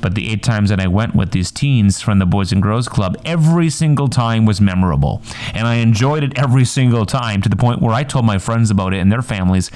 But 0.03 0.15
the 0.15 0.29
eight 0.29 0.43
times 0.43 0.69
that 0.69 0.81
I 0.81 0.87
went 0.87 1.15
with 1.15 1.31
these 1.31 1.49
teens 1.49 2.01
from 2.01 2.19
the 2.19 2.25
Boys 2.25 2.51
and 2.51 2.61
Girls 2.61 2.89
Club, 2.89 3.15
every 3.23 3.69
single 3.69 4.09
time 4.09 4.45
was 4.45 4.59
memorable. 4.59 5.21
And 5.53 5.65
I 5.65 5.75
enjoyed 5.75 6.23
it 6.23 6.37
every 6.37 6.65
single 6.65 7.05
time 7.05 7.41
to 7.41 7.47
the 7.47 7.55
point 7.55 7.81
where 7.81 7.93
I 7.93 8.03
told 8.03 8.25
my 8.25 8.37
friends 8.37 8.69
about 8.69 8.93
it 8.93 8.97
and 8.97 9.09
their 9.09 9.21
families, 9.21 9.71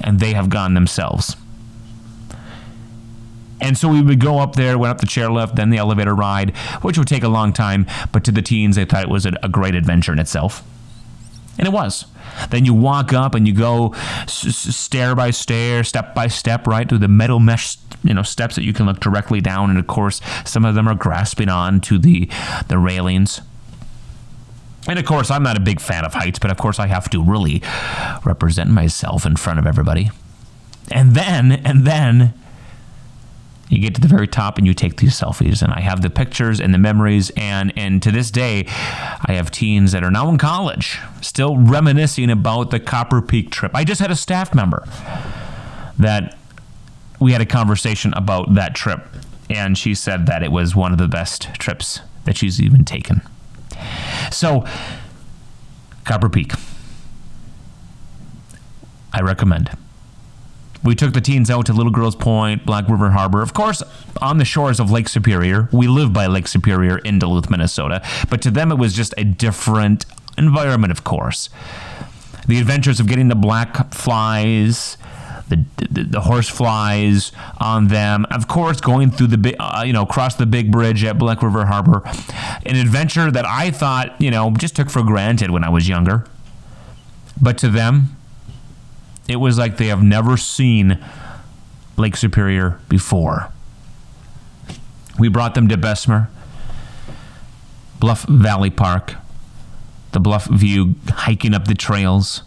and 0.00 0.18
they 0.18 0.32
have 0.32 0.50
gone 0.50 0.74
themselves. 0.74 1.36
And 3.60 3.78
so 3.78 3.88
we 3.88 4.02
would 4.02 4.18
go 4.18 4.40
up 4.40 4.56
there, 4.56 4.76
went 4.76 4.90
up 4.90 4.98
the 4.98 5.06
chairlift, 5.06 5.54
then 5.54 5.70
the 5.70 5.78
elevator 5.78 6.14
ride, 6.14 6.56
which 6.82 6.98
would 6.98 7.08
take 7.08 7.22
a 7.22 7.28
long 7.28 7.52
time. 7.52 7.86
But 8.10 8.24
to 8.24 8.32
the 8.32 8.42
teens, 8.42 8.74
they 8.74 8.84
thought 8.84 9.04
it 9.04 9.08
was 9.08 9.26
a, 9.26 9.32
great 9.48 9.76
adventure 9.76 10.12
in 10.12 10.18
itself. 10.18 10.64
And 11.58 11.66
it 11.66 11.72
was. 11.72 12.06
Then 12.50 12.64
you 12.64 12.72
walk 12.72 13.12
up 13.12 13.34
and 13.34 13.46
you 13.46 13.52
go 13.52 13.92
stair 14.26 15.14
by 15.14 15.30
stair, 15.30 15.82
step 15.82 16.14
by 16.14 16.28
step, 16.28 16.66
right 16.66 16.88
through 16.88 16.98
the 16.98 17.08
metal 17.08 17.40
mesh, 17.40 17.76
you 18.04 18.14
know, 18.14 18.22
steps 18.22 18.54
that 18.54 18.64
you 18.64 18.72
can 18.72 18.86
look 18.86 19.00
directly 19.00 19.40
down. 19.40 19.70
And 19.70 19.78
of 19.78 19.86
course, 19.86 20.20
some 20.44 20.64
of 20.64 20.74
them 20.74 20.86
are 20.86 20.94
grasping 20.94 21.48
on 21.48 21.80
to 21.82 21.98
the 21.98 22.28
the 22.68 22.78
railings. 22.78 23.40
And 24.86 24.98
of 24.98 25.04
course, 25.04 25.30
I'm 25.30 25.42
not 25.42 25.56
a 25.56 25.60
big 25.60 25.80
fan 25.80 26.04
of 26.04 26.14
heights, 26.14 26.38
but 26.38 26.50
of 26.50 26.56
course, 26.56 26.78
I 26.78 26.86
have 26.86 27.10
to 27.10 27.22
really 27.22 27.60
represent 28.24 28.70
myself 28.70 29.26
in 29.26 29.36
front 29.36 29.58
of 29.58 29.66
everybody. 29.66 30.10
And 30.90 31.14
then, 31.14 31.52
and 31.52 31.86
then, 31.86 32.32
you 33.68 33.78
get 33.78 33.94
to 33.94 34.00
the 34.00 34.08
very 34.08 34.26
top 34.26 34.58
and 34.58 34.66
you 34.66 34.74
take 34.74 34.96
these 34.96 35.18
selfies. 35.18 35.62
And 35.62 35.72
i 35.72 35.80
have 35.80 36.02
the 36.02 36.10
pictures 36.10 36.60
and 36.60 36.72
the 36.72 36.78
memories. 36.78 37.30
And 37.36 37.72
and 37.76 38.02
to 38.02 38.10
this 38.10 38.30
day 38.30 38.66
i 39.26 39.32
have 39.32 39.50
teens 39.50 39.92
that 39.92 40.02
are 40.02 40.10
now 40.10 40.28
in 40.28 40.38
college 40.38 40.98
still 41.20 41.56
reminiscing 41.56 42.30
about 42.30 42.70
the 42.70 42.80
copper 42.80 43.20
peak 43.20 43.50
trip. 43.50 43.72
I 43.74 43.84
just 43.84 44.00
had 44.00 44.10
a 44.10 44.16
staff 44.16 44.54
member 44.54 44.86
that 45.98 46.36
we 47.20 47.32
had 47.32 47.40
a 47.40 47.46
conversation 47.46 48.12
about 48.14 48.54
that 48.54 48.74
trip. 48.74 49.06
And 49.50 49.76
she 49.76 49.94
said 49.94 50.26
that 50.26 50.42
it 50.42 50.52
was 50.52 50.76
one 50.76 50.92
of 50.92 50.98
the 50.98 51.08
best 51.08 51.54
trips 51.54 52.00
that 52.24 52.36
she's 52.36 52.60
even 52.60 52.84
taken. 52.84 53.22
So 54.30 54.66
copper 56.04 56.28
peak. 56.28 56.52
I 59.12 59.22
recommend 59.22 59.70
we 60.84 60.94
took 60.94 61.12
the 61.12 61.20
teens 61.20 61.50
out 61.50 61.66
to 61.66 61.72
Little 61.72 61.92
Girls 61.92 62.16
Point, 62.16 62.64
Black 62.64 62.88
River 62.88 63.10
Harbor, 63.10 63.42
of 63.42 63.52
course, 63.52 63.82
on 64.20 64.38
the 64.38 64.44
shores 64.44 64.78
of 64.80 64.90
Lake 64.90 65.08
Superior. 65.08 65.68
We 65.72 65.88
live 65.88 66.12
by 66.12 66.26
Lake 66.26 66.46
Superior 66.48 66.98
in 66.98 67.18
Duluth, 67.18 67.50
Minnesota, 67.50 68.02
but 68.30 68.40
to 68.42 68.50
them 68.50 68.70
it 68.70 68.76
was 68.76 68.94
just 68.94 69.14
a 69.16 69.24
different 69.24 70.06
environment, 70.36 70.92
of 70.92 71.04
course. 71.04 71.50
The 72.46 72.58
adventures 72.58 73.00
of 73.00 73.08
getting 73.08 73.28
the 73.28 73.34
black 73.34 73.92
flies, 73.92 74.96
the, 75.48 75.64
the, 75.90 76.04
the 76.04 76.20
horse 76.20 76.48
flies 76.48 77.32
on 77.58 77.88
them. 77.88 78.24
Of 78.30 78.48
course, 78.48 78.80
going 78.80 79.10
through 79.10 79.26
the 79.28 79.38
big, 79.38 79.56
uh, 79.58 79.82
you 79.86 79.92
know, 79.92 80.02
across 80.02 80.36
the 80.36 80.46
big 80.46 80.70
bridge 80.70 81.04
at 81.04 81.18
Black 81.18 81.42
River 81.42 81.66
Harbor, 81.66 82.02
an 82.64 82.76
adventure 82.76 83.30
that 83.30 83.44
I 83.44 83.70
thought, 83.70 84.18
you 84.20 84.30
know, 84.30 84.50
just 84.52 84.76
took 84.76 84.88
for 84.88 85.02
granted 85.02 85.50
when 85.50 85.64
I 85.64 85.68
was 85.68 85.88
younger. 85.88 86.24
But 87.40 87.58
to 87.58 87.68
them, 87.68 88.16
it 89.28 89.36
was 89.36 89.58
like 89.58 89.76
they 89.76 89.88
have 89.88 90.02
never 90.02 90.36
seen 90.38 90.98
Lake 91.96 92.16
Superior 92.16 92.80
before. 92.88 93.52
We 95.18 95.28
brought 95.28 95.54
them 95.54 95.68
to 95.68 95.76
Bessemer, 95.76 96.30
Bluff 98.00 98.24
Valley 98.24 98.70
Park, 98.70 99.14
the 100.12 100.20
Bluff 100.20 100.46
View, 100.46 100.94
hiking 101.08 101.54
up 101.54 101.66
the 101.66 101.74
trails, 101.74 102.42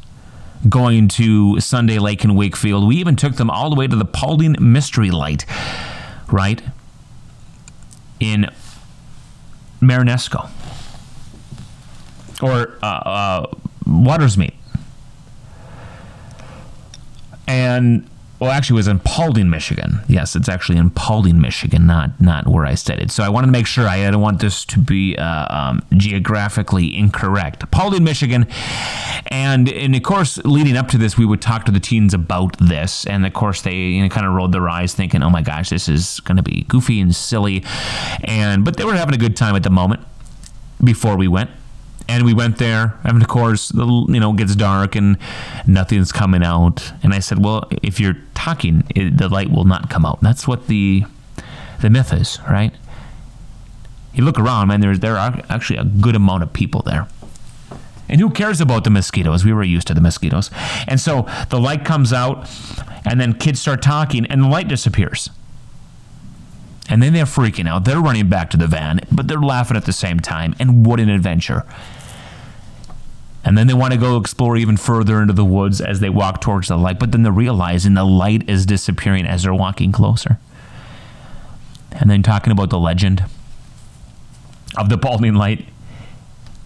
going 0.68 1.08
to 1.10 1.60
Sunday 1.60 2.00
Lake 2.00 2.24
in 2.24 2.34
Wakefield. 2.34 2.88
We 2.88 2.96
even 2.98 3.16
took 3.16 3.36
them 3.36 3.50
all 3.50 3.70
the 3.70 3.76
way 3.76 3.88
to 3.88 3.96
the 3.96 4.06
Paulding 4.06 4.56
Mystery 4.60 5.12
Light, 5.12 5.46
right? 6.28 6.64
In 8.20 8.50
Marenisco. 9.82 10.50
Or 12.42 12.80
uh, 12.82 12.86
uh, 12.86 13.48
Watersmeet 13.86 14.54
and 17.52 18.08
well, 18.40 18.50
actually, 18.50 18.78
it 18.78 18.80
was 18.80 18.88
in 18.88 18.98
Paulding, 18.98 19.52
Michigan. 19.52 20.00
Yes, 20.08 20.36
it's 20.36 20.50
actually 20.50 20.80
in 20.80 20.90
Paulding, 20.90 21.40
Michigan, 21.40 21.86
not 21.86 22.20
not 22.20 22.48
where 22.48 22.66
I 22.66 22.74
studied. 22.74 23.12
So 23.12 23.24
I 23.24 23.30
wanted 23.30 23.48
to 23.48 23.52
make 23.52 23.68
sure 23.68 23.88
I 23.88 24.10
don't 24.10 24.20
want 24.20 24.40
this 24.40 24.66
to 24.66 24.80
be 24.80 25.16
uh, 25.16 25.46
um, 25.56 25.84
geographically 25.96 26.98
incorrect. 26.98 27.70
Paulding, 27.70 28.04
Michigan, 28.04 28.48
and 29.28 29.70
and 29.70 29.96
of 29.96 30.02
course, 30.02 30.40
leading 30.40 30.76
up 30.76 30.88
to 30.88 30.98
this, 30.98 31.20
we 31.20 31.26
would 31.26 31.40
talk 31.40 31.66
to 31.66 31.72
the 31.72 31.80
teens 31.80 32.16
about 32.16 32.58
this, 32.58 33.06
and 33.06 33.28
of 33.28 33.34
course, 33.34 33.62
they 33.62 33.76
you 33.76 34.02
know, 34.02 34.10
kind 34.10 34.26
of 34.26 34.34
rolled 34.34 34.54
their 34.54 34.68
eyes, 34.68 34.96
thinking, 34.96 35.22
"Oh 35.22 35.30
my 35.30 35.44
gosh, 35.44 35.70
this 35.70 35.88
is 35.88 36.20
going 36.22 36.38
to 36.38 36.44
be 36.44 36.64
goofy 36.68 37.00
and 37.00 37.16
silly," 37.16 37.64
and 38.24 38.66
but 38.66 38.78
they 38.78 38.86
were 38.86 38.96
having 38.96 39.14
a 39.14 39.20
good 39.20 39.38
time 39.38 39.56
at 39.56 39.62
the 39.62 39.70
moment 39.70 40.02
before 40.84 41.16
we 41.16 41.28
went 41.28 41.52
and 42.08 42.26
we 42.26 42.34
went 42.34 42.58
there 42.58 42.98
and 43.04 43.22
of 43.22 43.28
course 43.28 43.70
the 43.70 43.86
you 43.86 44.20
know 44.20 44.34
gets 44.34 44.56
dark 44.56 44.96
and 44.96 45.18
nothing's 45.66 46.12
coming 46.12 46.44
out. 46.44 46.92
And 47.04 47.14
i 47.14 47.20
said 47.20 47.44
well 47.44 47.70
if 47.82 48.00
you're 48.00 48.18
talking 48.34 48.84
it, 48.96 49.18
the 49.18 49.30
light 49.30 49.52
will 49.52 49.66
not 49.66 49.90
come 49.90 50.06
out. 50.06 50.22
That's 50.22 50.48
what 50.48 50.68
the 50.68 51.06
the 51.82 51.90
myth 51.90 52.14
is 52.14 52.40
right? 52.50 52.74
You 54.14 54.24
look 54.24 54.40
around 54.40 54.68
man 54.68 54.82
there's 54.82 55.00
there 55.00 55.18
are 55.18 55.42
actually 55.50 55.78
a 55.78 55.86
good 55.86 56.16
amount 56.16 56.44
of 56.44 56.54
people 56.54 56.82
there. 56.82 57.08
And 58.10 58.20
who 58.20 58.30
cares 58.30 58.60
about 58.60 58.84
the 58.84 58.90
mosquitoes? 58.90 59.46
We 59.46 59.54
were 59.54 59.64
used 59.64 59.88
to 59.88 59.94
the 59.94 60.02
mosquitoes. 60.02 60.52
And 60.86 61.00
so 61.00 61.30
the 61.50 61.62
light 61.62 61.86
comes 61.86 62.12
out 62.12 62.50
and 63.06 63.22
then 63.22 63.34
kids 63.34 63.62
start 63.62 63.82
talking 63.82 64.26
and 64.26 64.44
the 64.44 64.48
light 64.50 64.68
disappears 64.68 65.30
And 66.92 67.02
then 67.02 67.14
they're 67.14 67.24
freaking 67.24 67.70
out. 67.70 67.86
They're 67.86 68.02
running 68.02 68.28
back 68.28 68.50
to 68.50 68.58
the 68.58 68.68
van, 68.68 69.00
but 69.10 69.30
they're 69.30 69.40
laughing 69.40 69.78
at 69.78 69.86
the 69.86 69.94
same 69.94 70.20
time. 70.20 70.54
And 70.60 70.86
what 70.86 71.00
an 71.00 71.08
adventure. 71.08 71.66
And 73.46 73.58
then 73.58 73.68
they 73.68 73.74
want 73.74 73.94
to 73.94 74.00
go 74.00 74.18
explore 74.18 74.58
even 74.58 74.76
further 74.76 75.22
into 75.22 75.32
the 75.34 75.46
woods 75.46 75.80
as 75.80 76.02
they 76.02 76.10
walk 76.10 76.42
towards 76.42 76.68
the 76.68 76.76
light. 76.76 77.00
But 77.00 77.14
then 77.14 77.24
they're 77.24 77.32
realizing 77.32 77.94
the 77.94 78.04
light 78.04 78.48
is 78.50 78.66
disappearing 78.66 79.26
as 79.26 79.44
they're 79.44 79.54
walking 79.54 79.94
closer. 79.94 80.38
And 81.94 82.12
then 82.12 82.24
talking 82.24 82.52
about 82.52 82.70
the 82.70 82.78
legend 82.78 83.24
of 84.78 84.90
the 84.90 84.98
Paulding 84.98 85.36
light. 85.36 85.66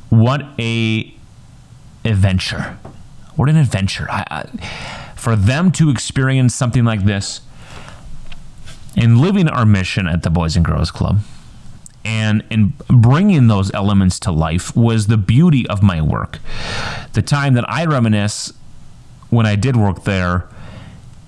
What 0.10 0.44
a 0.58 1.14
adventure. 2.04 2.80
What 3.36 3.48
an 3.48 3.58
adventure. 3.58 4.08
I, 4.10 4.26
I, 4.32 5.14
for 5.16 5.36
them 5.36 5.72
to 5.74 5.92
experience 5.92 6.56
something 6.56 6.84
like 6.84 7.06
this 7.06 7.42
in 8.96 9.20
living 9.20 9.48
our 9.48 9.66
mission 9.66 10.08
at 10.08 10.24
the 10.24 10.30
Boys 10.30 10.56
and 10.56 10.66
Girls 10.66 10.92
Club 10.92 11.20
and 12.06 12.44
in 12.52 12.74
bringing 12.88 13.48
those 13.48 13.74
elements 13.74 14.20
to 14.20 14.32
life 14.32 14.76
was 14.76 15.08
the 15.08 15.18
beauty 15.18 15.68
of 15.68 15.82
my 15.82 16.02
work. 16.02 16.40
The 17.14 17.24
time 17.24 17.56
that 17.56 17.68
I 17.68 17.86
reminisce 17.86 18.54
when 19.32 19.48
I 19.48 19.56
did 19.56 19.76
work 19.76 20.04
there, 20.04 20.48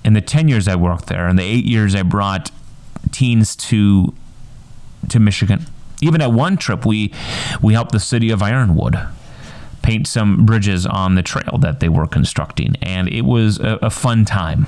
in 0.04 0.12
the 0.12 0.20
10 0.20 0.46
years 0.46 0.68
I 0.68 0.76
worked 0.76 1.08
there, 1.08 1.26
and 1.26 1.36
the 1.38 1.42
eight 1.42 1.64
years 1.64 1.94
I 1.94 2.02
brought 2.02 2.50
teens 3.10 3.56
to 3.56 4.14
to 5.08 5.20
Michigan. 5.20 5.66
Even 6.00 6.20
at 6.20 6.32
one 6.32 6.56
trip, 6.56 6.86
we 6.86 7.12
we 7.60 7.72
helped 7.72 7.92
the 7.92 8.00
city 8.00 8.30
of 8.30 8.40
Ironwood 8.40 8.98
paint 9.82 10.06
some 10.06 10.46
bridges 10.46 10.86
on 10.86 11.14
the 11.14 11.22
trail 11.22 11.58
that 11.58 11.80
they 11.80 11.88
were 11.88 12.06
constructing, 12.06 12.76
and 12.82 13.08
it 13.08 13.22
was 13.22 13.58
a, 13.58 13.78
a 13.82 13.90
fun 13.90 14.24
time 14.24 14.66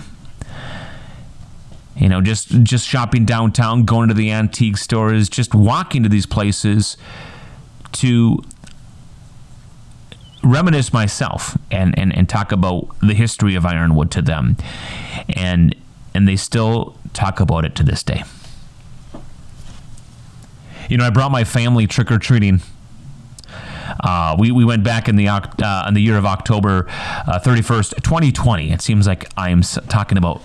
you 1.97 2.09
know 2.09 2.20
just 2.20 2.49
just 2.62 2.87
shopping 2.87 3.25
downtown 3.25 3.85
going 3.85 4.09
to 4.09 4.14
the 4.14 4.30
antique 4.30 4.76
stores 4.76 5.28
just 5.28 5.54
walking 5.54 6.02
to 6.02 6.09
these 6.09 6.26
places 6.26 6.97
to 7.92 8.42
reminisce 10.42 10.92
myself 10.92 11.56
and, 11.70 11.99
and, 11.99 12.14
and 12.16 12.28
talk 12.28 12.52
about 12.52 12.88
the 13.00 13.14
history 13.14 13.54
of 13.54 13.66
ironwood 13.66 14.11
to 14.12 14.23
them. 14.23 14.56
And 15.37 15.75
and 16.12 16.26
they 16.26 16.37
still 16.37 16.97
talk 17.12 17.38
about 17.38 17.64
it 17.64 17.76
to 17.76 17.85
this 17.85 18.02
day. 18.02 18.25
You 20.88 20.97
know 20.97 21.04
i 21.04 21.11
brought 21.11 21.30
my 21.30 21.44
family 21.44 21.87
trick-or-treating 21.87 22.62
uh, 24.00 24.37
we, 24.38 24.50
we 24.52 24.64
went 24.64 24.85
back 24.85 25.09
in 25.09 25.16
the 25.16 25.28
uh, 25.28 25.85
in 25.87 25.94
the 25.94 26.00
year 26.00 26.16
of 26.16 26.26
October 26.26 26.87
uh, 26.88 27.40
31st, 27.42 28.02
2020. 28.02 28.70
It 28.70 28.80
seems 28.80 29.06
like 29.06 29.30
I'm 29.37 29.62
talking 29.62 30.18
about 30.18 30.42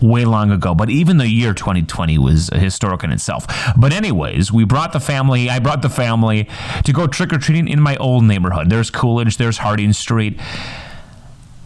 way 0.00 0.24
long 0.24 0.50
ago, 0.50 0.74
but 0.74 0.90
even 0.90 1.16
the 1.16 1.28
year 1.28 1.54
2020 1.54 2.18
was 2.18 2.48
historic 2.52 3.02
in 3.02 3.10
itself. 3.10 3.46
But 3.76 3.92
anyways, 3.92 4.52
we 4.52 4.64
brought 4.64 4.92
the 4.92 5.00
family. 5.00 5.48
I 5.48 5.58
brought 5.58 5.82
the 5.82 5.90
family 5.90 6.48
to 6.84 6.92
go 6.92 7.06
trick 7.06 7.32
or 7.32 7.38
treating 7.38 7.68
in 7.68 7.80
my 7.80 7.96
old 7.96 8.24
neighborhood. 8.24 8.70
There's 8.70 8.90
Coolidge. 8.90 9.38
There's 9.38 9.58
Harding 9.58 9.92
Street 9.92 10.38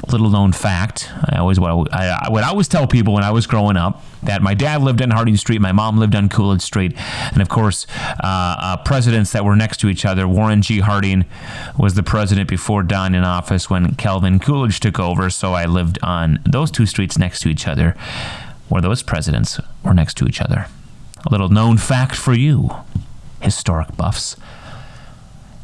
little 0.07 0.31
known 0.31 0.52
fact. 0.52 1.11
I 1.28 1.38
always 1.38 1.59
what 1.59 1.93
I, 1.93 2.28
I 2.31 2.49
always 2.49 2.69
tell 2.69 2.87
people 2.87 3.14
when 3.14 3.25
I 3.25 3.31
was 3.31 3.47
growing 3.47 3.76
up 3.76 4.02
that 4.23 4.43
my 4.43 4.55
dad 4.55 4.83
lived 4.83 5.02
on 5.02 5.11
Harding 5.11 5.37
Street, 5.37 5.61
my 5.61 5.73
mom 5.73 5.99
lived 5.99 6.14
on 6.14 6.28
Coolidge 6.28 6.62
Street, 6.62 6.95
and 7.33 7.43
of 7.43 7.49
course, 7.49 7.87
uh, 8.23 8.57
uh, 8.59 8.76
presidents 8.78 9.33
that 9.33 9.45
were 9.45 9.57
next 9.57 9.78
to 9.78 9.88
each 9.88 10.05
other. 10.05 10.26
Warren 10.26 10.62
G. 10.62 10.81
Harding 10.81 11.25
was 11.76 11.95
the 11.95 12.02
president 12.02 12.49
before 12.49 12.83
Don 12.83 13.14
in 13.14 13.25
office 13.25 13.69
when 13.69 13.95
Calvin 13.95 14.38
Coolidge 14.38 14.81
took 14.81 14.99
over. 14.99 15.31
So 15.31 15.52
I 15.52 15.67
lived 15.67 15.99
on 16.02 16.40
those 16.45 16.71
two 16.71 16.87
streets 16.87 17.19
next 17.19 17.40
to 17.40 17.49
each 17.49 17.67
other, 17.67 17.95
where 18.69 18.83
those 18.83 19.02
presidents 19.02 19.61
were 19.83 19.95
next 19.95 20.17
to 20.19 20.26
each 20.26 20.40
other. 20.40 20.67
A 21.26 21.31
little 21.31 21.49
known 21.49 21.76
fact 21.76 22.14
for 22.14 22.33
you, 22.33 22.71
historic 23.41 23.97
buffs 23.97 24.37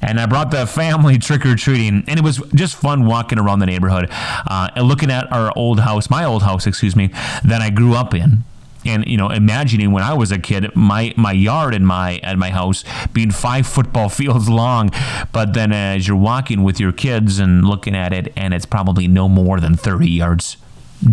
and 0.04 0.20
I 0.20 0.26
brought 0.26 0.50
the 0.50 0.66
family 0.66 1.18
trick 1.18 1.46
or 1.46 1.54
treating, 1.56 2.04
and 2.06 2.18
it 2.18 2.22
was 2.22 2.38
just 2.54 2.76
fun 2.76 3.06
walking 3.06 3.38
around 3.38 3.60
the 3.60 3.66
neighborhood 3.66 4.08
uh, 4.10 4.68
and 4.76 4.86
looking 4.86 5.10
at 5.10 5.32
our 5.32 5.52
old 5.56 5.80
house, 5.80 6.10
my 6.10 6.24
old 6.24 6.42
house, 6.42 6.66
excuse 6.66 6.94
me, 6.94 7.08
that 7.44 7.60
I 7.60 7.70
grew 7.70 7.94
up 7.94 8.14
in. 8.14 8.44
And 8.86 9.06
you 9.06 9.16
know, 9.16 9.30
imagining 9.30 9.92
when 9.92 10.02
I 10.02 10.12
was 10.12 10.30
a 10.30 10.38
kid, 10.38 10.76
my 10.76 11.14
my 11.16 11.32
yard 11.32 11.74
in 11.74 11.86
my 11.86 12.18
at 12.18 12.36
my 12.36 12.50
house 12.50 12.84
being 13.14 13.30
five 13.30 13.66
football 13.66 14.08
fields 14.20 14.48
long, 14.48 14.90
but 15.32 15.54
then 15.54 15.72
as 15.72 16.06
you're 16.06 16.16
walking 16.16 16.62
with 16.62 16.78
your 16.78 16.92
kids 16.92 17.38
and 17.38 17.64
looking 17.64 17.96
at 17.96 18.12
it, 18.12 18.32
and 18.36 18.52
it's 18.52 18.66
probably 18.66 19.08
no 19.08 19.28
more 19.28 19.58
than 19.58 19.74
30 19.74 20.10
yards 20.10 20.58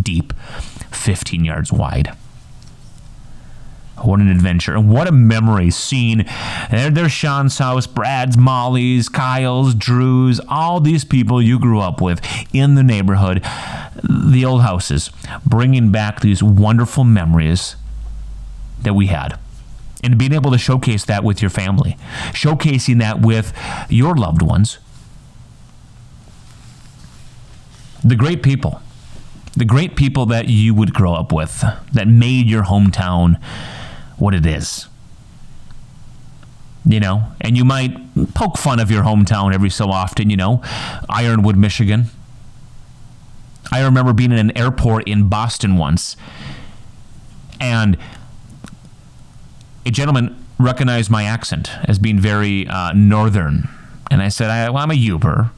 deep, 0.01 0.33
15 0.91 1.45
yards 1.45 1.71
wide. 1.71 2.11
What 4.11 4.19
an 4.19 4.27
adventure. 4.27 4.75
And 4.75 4.89
what 4.89 5.07
a 5.07 5.11
memory 5.13 5.71
seeing 5.71 6.25
there, 6.69 6.89
there's 6.89 7.13
Sean's 7.13 7.57
house, 7.57 7.87
Brad's, 7.87 8.37
Molly's, 8.37 9.07
Kyle's, 9.07 9.73
Drew's, 9.73 10.41
all 10.49 10.81
these 10.81 11.05
people 11.05 11.41
you 11.41 11.57
grew 11.57 11.79
up 11.79 12.01
with 12.01 12.19
in 12.51 12.75
the 12.75 12.83
neighborhood, 12.83 13.41
the 14.03 14.43
old 14.43 14.63
houses, 14.63 15.11
bringing 15.45 15.93
back 15.93 16.19
these 16.19 16.43
wonderful 16.43 17.05
memories 17.05 17.77
that 18.81 18.95
we 18.95 19.07
had. 19.07 19.39
And 20.03 20.17
being 20.17 20.33
able 20.33 20.51
to 20.51 20.57
showcase 20.57 21.05
that 21.05 21.23
with 21.23 21.41
your 21.41 21.49
family, 21.49 21.95
showcasing 22.33 22.99
that 22.99 23.21
with 23.21 23.53
your 23.87 24.13
loved 24.13 24.41
ones. 24.41 24.79
The 28.03 28.17
great 28.17 28.43
people, 28.43 28.81
the 29.53 29.63
great 29.63 29.95
people 29.95 30.25
that 30.25 30.49
you 30.49 30.73
would 30.73 30.93
grow 30.93 31.13
up 31.13 31.31
with, 31.31 31.63
that 31.93 32.09
made 32.09 32.47
your 32.47 32.63
hometown 32.63 33.41
what 34.21 34.35
it 34.35 34.45
is. 34.45 34.87
You 36.85 36.99
know, 36.99 37.23
and 37.41 37.57
you 37.57 37.65
might 37.65 37.95
poke 38.33 38.57
fun 38.57 38.79
of 38.79 38.89
your 38.89 39.03
hometown 39.03 39.53
every 39.53 39.69
so 39.69 39.89
often, 39.89 40.29
you 40.29 40.37
know, 40.37 40.61
Ironwood, 41.09 41.57
Michigan. 41.57 42.05
I 43.71 43.83
remember 43.83 44.13
being 44.13 44.31
in 44.31 44.37
an 44.37 44.57
airport 44.57 45.07
in 45.07 45.27
Boston 45.29 45.77
once, 45.77 46.17
and 47.59 47.97
a 49.85 49.91
gentleman 49.91 50.43
recognized 50.59 51.09
my 51.09 51.23
accent 51.23 51.71
as 51.85 51.99
being 51.99 52.19
very 52.19 52.67
uh, 52.67 52.93
northern. 52.93 53.69
And 54.09 54.21
I 54.21 54.29
said, 54.29 54.49
I, 54.49 54.69
well, 54.69 54.83
I'm 54.83 54.91
a 54.91 54.95
Yooper, 54.95 55.51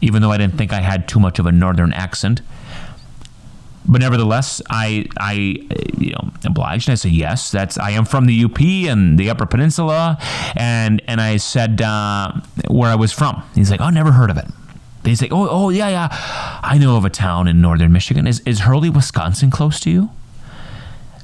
even 0.00 0.22
though 0.22 0.32
I 0.32 0.38
didn't 0.38 0.56
think 0.56 0.72
I 0.72 0.80
had 0.80 1.06
too 1.06 1.20
much 1.20 1.38
of 1.38 1.46
a 1.46 1.52
northern 1.52 1.92
accent 1.92 2.40
but 3.88 4.00
nevertheless, 4.00 4.60
I 4.70 5.06
I 5.18 5.32
you 5.98 6.12
know 6.12 6.30
obliged. 6.44 6.88
And 6.88 6.92
I 6.92 6.96
said 6.96 7.12
yes. 7.12 7.50
That's 7.50 7.78
I 7.78 7.90
am 7.92 8.04
from 8.04 8.26
the 8.26 8.44
UP 8.44 8.60
and 8.60 9.18
the 9.18 9.30
Upper 9.30 9.46
Peninsula, 9.46 10.18
and 10.56 11.02
and 11.06 11.20
I 11.20 11.36
said 11.36 11.80
uh, 11.80 12.32
where 12.68 12.90
I 12.90 12.94
was 12.94 13.12
from. 13.12 13.42
He's 13.54 13.70
like, 13.70 13.80
oh, 13.80 13.90
never 13.90 14.12
heard 14.12 14.30
of 14.30 14.36
it. 14.36 14.46
he's 15.04 15.22
like, 15.22 15.32
oh 15.32 15.48
oh 15.48 15.70
yeah 15.70 15.88
yeah, 15.88 16.08
I 16.62 16.78
know 16.78 16.96
of 16.96 17.04
a 17.04 17.10
town 17.10 17.48
in 17.48 17.60
northern 17.60 17.92
Michigan. 17.92 18.26
Is 18.26 18.40
is 18.40 18.60
Hurley, 18.60 18.90
Wisconsin, 18.90 19.50
close 19.50 19.80
to 19.80 19.90
you? 19.90 20.10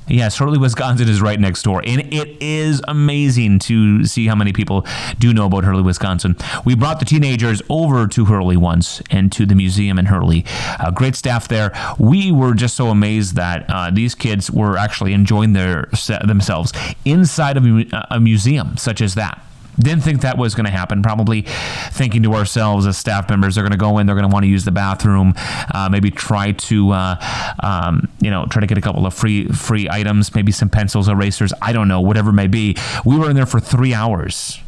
Yes, 0.09 0.37
Hurley, 0.37 0.59
Wisconsin 0.59 1.09
is 1.09 1.23
right 1.23 1.39
next 1.39 1.63
door. 1.63 1.83
And 1.87 2.13
it 2.13 2.43
is 2.43 2.83
amazing 2.89 3.61
to 3.61 4.05
see 4.05 4.27
how 4.27 4.35
many 4.35 4.53
people 4.53 4.87
do 5.19 5.33
know 5.33 5.47
about 5.47 5.65
Hurley, 5.65 5.83
Wisconsin. 5.83 6.37
We 6.65 6.75
brought 6.75 6.99
the 6.99 7.05
teenagers 7.05 7.63
over 7.69 8.07
to 8.09 8.25
Hurley 8.25 8.57
once 8.57 9.01
and 9.11 9.31
to 9.33 9.47
the 9.47 9.55
museum 9.55 9.99
in 9.99 10.07
Hurley. 10.07 10.45
Uh, 10.79 10.91
great 10.91 11.15
staff 11.15 11.49
there. 11.49 11.73
We 11.99 12.33
were 12.33 12.55
just 12.55 12.77
so 12.77 12.89
amazed 12.89 13.37
that 13.37 13.65
uh, 13.69 13.91
these 13.91 14.15
kids 14.15 14.51
were 14.51 14.77
actually 14.77 15.13
enjoying 15.13 15.53
their 15.53 15.89
themselves 16.25 16.73
inside 17.05 17.57
of 17.57 17.65
a 18.11 18.21
museum 18.21 18.77
such 18.77 19.01
as 19.01 19.15
that. 19.15 19.41
Didn't 19.79 20.03
think 20.03 20.21
that 20.21 20.37
was 20.37 20.55
going 20.55 20.67
to 20.67 20.71
happen. 20.71 21.03
Probably 21.03 21.43
thinking 21.91 22.23
to 22.25 22.35
ourselves 22.35 22.87
as 22.87 22.99
staff 22.99 23.31
members, 23.31 23.55
they're 23.55 23.65
going 23.65 23.73
to 23.73 23.79
go 23.79 23.99
in, 23.99 24.07
they're 24.07 24.15
going 24.15 24.29
to 24.29 24.33
want 24.33 24.45
to 24.45 24.49
use 24.49 24.65
the 24.65 24.71
bathroom, 24.71 25.35
uh, 25.75 25.89
maybe 25.91 26.11
try 26.11 26.53
to, 26.53 26.91
uh, 26.91 27.55
um, 27.61 28.09
you 28.21 28.31
know, 28.31 28.47
try 28.47 28.61
to 28.61 28.67
get 28.67 28.77
a 28.77 28.83
couple 28.83 29.07
of 29.07 29.15
free 29.15 29.47
free 29.49 29.89
items, 29.89 30.35
maybe 30.35 30.53
some 30.53 30.69
pencils, 30.69 31.09
erasers. 31.09 31.53
I 31.63 31.73
don't 31.73 31.89
know, 31.89 32.01
whatever 32.01 32.31
it 32.31 32.35
may 32.35 32.49
be. 32.49 32.77
We 33.05 33.17
were 33.17 33.31
in 33.31 33.37
there 33.37 33.47
for 33.47 33.61
three 33.61 33.95
hours. 33.95 34.61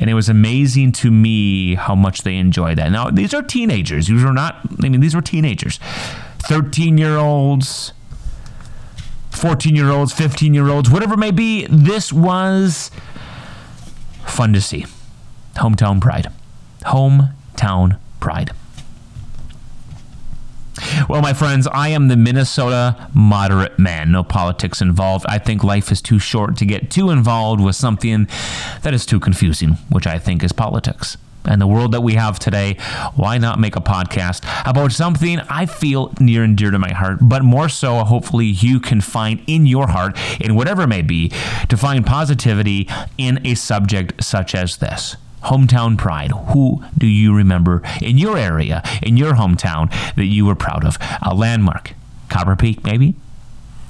And 0.00 0.10
it 0.10 0.14
was 0.14 0.28
amazing 0.28 0.92
to 0.92 1.10
me 1.10 1.76
how 1.76 1.94
much 1.94 2.22
they 2.22 2.36
enjoyed 2.36 2.78
that. 2.78 2.90
Now, 2.90 3.10
these 3.10 3.32
are 3.32 3.42
teenagers. 3.42 4.08
These 4.08 4.24
are 4.24 4.32
not, 4.32 4.56
I 4.82 4.88
mean, 4.88 5.00
these 5.00 5.14
were 5.14 5.22
teenagers. 5.22 5.78
13 6.40 6.98
year 6.98 7.16
olds, 7.16 7.92
14 9.30 9.74
year 9.74 9.90
olds, 9.90 10.12
15 10.12 10.52
year 10.52 10.68
olds, 10.68 10.90
whatever 10.90 11.14
it 11.14 11.18
may 11.18 11.30
be. 11.30 11.66
This 11.70 12.12
was 12.12 12.90
fun 14.34 14.52
to 14.52 14.60
see. 14.60 14.84
Hometown 15.54 16.00
pride. 16.00 16.30
Hometown 16.82 17.98
pride. 18.18 18.50
Well, 21.08 21.22
my 21.22 21.32
friends, 21.32 21.68
I 21.68 21.88
am 21.88 22.08
the 22.08 22.16
Minnesota 22.16 23.08
moderate 23.14 23.78
man. 23.78 24.10
No 24.10 24.24
politics 24.24 24.80
involved. 24.80 25.24
I 25.28 25.38
think 25.38 25.62
life 25.62 25.92
is 25.92 26.02
too 26.02 26.18
short 26.18 26.56
to 26.56 26.66
get 26.66 26.90
too 26.90 27.10
involved 27.10 27.60
with 27.62 27.76
something 27.76 28.26
that 28.82 28.92
is 28.92 29.06
too 29.06 29.20
confusing, 29.20 29.74
which 29.88 30.06
I 30.06 30.18
think 30.18 30.42
is 30.42 30.50
politics. 30.50 31.16
And 31.44 31.60
the 31.60 31.66
world 31.66 31.92
that 31.92 32.00
we 32.00 32.14
have 32.14 32.38
today, 32.38 32.74
why 33.14 33.38
not 33.38 33.58
make 33.58 33.76
a 33.76 33.80
podcast 33.80 34.44
about 34.68 34.92
something 34.92 35.40
I 35.50 35.66
feel 35.66 36.12
near 36.20 36.42
and 36.42 36.56
dear 36.56 36.70
to 36.70 36.78
my 36.78 36.92
heart, 36.92 37.18
but 37.20 37.42
more 37.42 37.68
so, 37.68 38.04
hopefully, 38.04 38.46
you 38.46 38.80
can 38.80 39.00
find 39.00 39.42
in 39.46 39.66
your 39.66 39.88
heart, 39.88 40.16
in 40.40 40.54
whatever 40.54 40.82
it 40.82 40.88
may 40.88 41.02
be, 41.02 41.30
to 41.68 41.76
find 41.76 42.06
positivity 42.06 42.88
in 43.18 43.44
a 43.46 43.54
subject 43.54 44.22
such 44.22 44.54
as 44.54 44.78
this. 44.78 45.16
Hometown 45.44 45.98
pride. 45.98 46.30
Who 46.52 46.82
do 46.96 47.06
you 47.06 47.34
remember 47.34 47.82
in 48.00 48.16
your 48.16 48.38
area, 48.38 48.82
in 49.02 49.16
your 49.16 49.34
hometown, 49.34 49.90
that 50.16 50.24
you 50.24 50.46
were 50.46 50.54
proud 50.54 50.84
of? 50.84 50.96
A 51.20 51.34
landmark. 51.34 51.92
Copper 52.30 52.56
Peak, 52.56 52.82
maybe? 52.82 53.14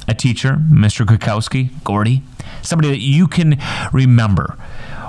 A 0.09 0.15
teacher, 0.15 0.57
Mr. 0.71 1.07
Kukowski, 1.07 1.71
Gordy? 1.85 2.23
Somebody 2.63 2.91
that 2.91 3.01
you 3.01 3.29
can 3.29 3.59
remember 3.93 4.59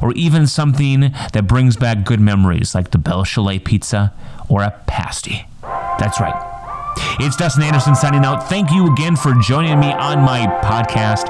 or 0.02 0.14
even 0.14 0.48
something 0.48 1.12
that 1.34 1.48
brings 1.48 1.78
back 1.78 2.06
good 2.06 2.20
memories 2.20 2.76
like 2.76 2.92
the 2.92 2.98
Belle 2.98 3.24
Chalet 3.24 3.60
pizza 3.60 4.14
or 4.50 4.64
a 4.64 4.72
pasty. 4.88 5.48
That's 5.62 6.20
right. 6.20 6.52
It's 7.20 7.36
Dustin 7.36 7.64
Anderson 7.64 7.96
signing 7.96 8.24
out. 8.24 8.48
Thank 8.48 8.72
you 8.72 8.92
again 8.92 9.16
for 9.16 9.34
joining 9.42 9.80
me 9.80 9.92
on 9.92 10.22
my 10.22 10.46
podcast. 10.64 11.28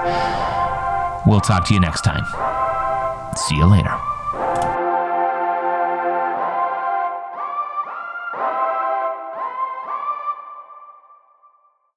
We'll 1.26 1.42
talk 1.42 1.66
to 1.68 1.74
you 1.74 1.80
next 1.80 2.02
time. 2.04 2.26
See 3.36 3.56
you 3.56 3.66
later. 3.66 4.00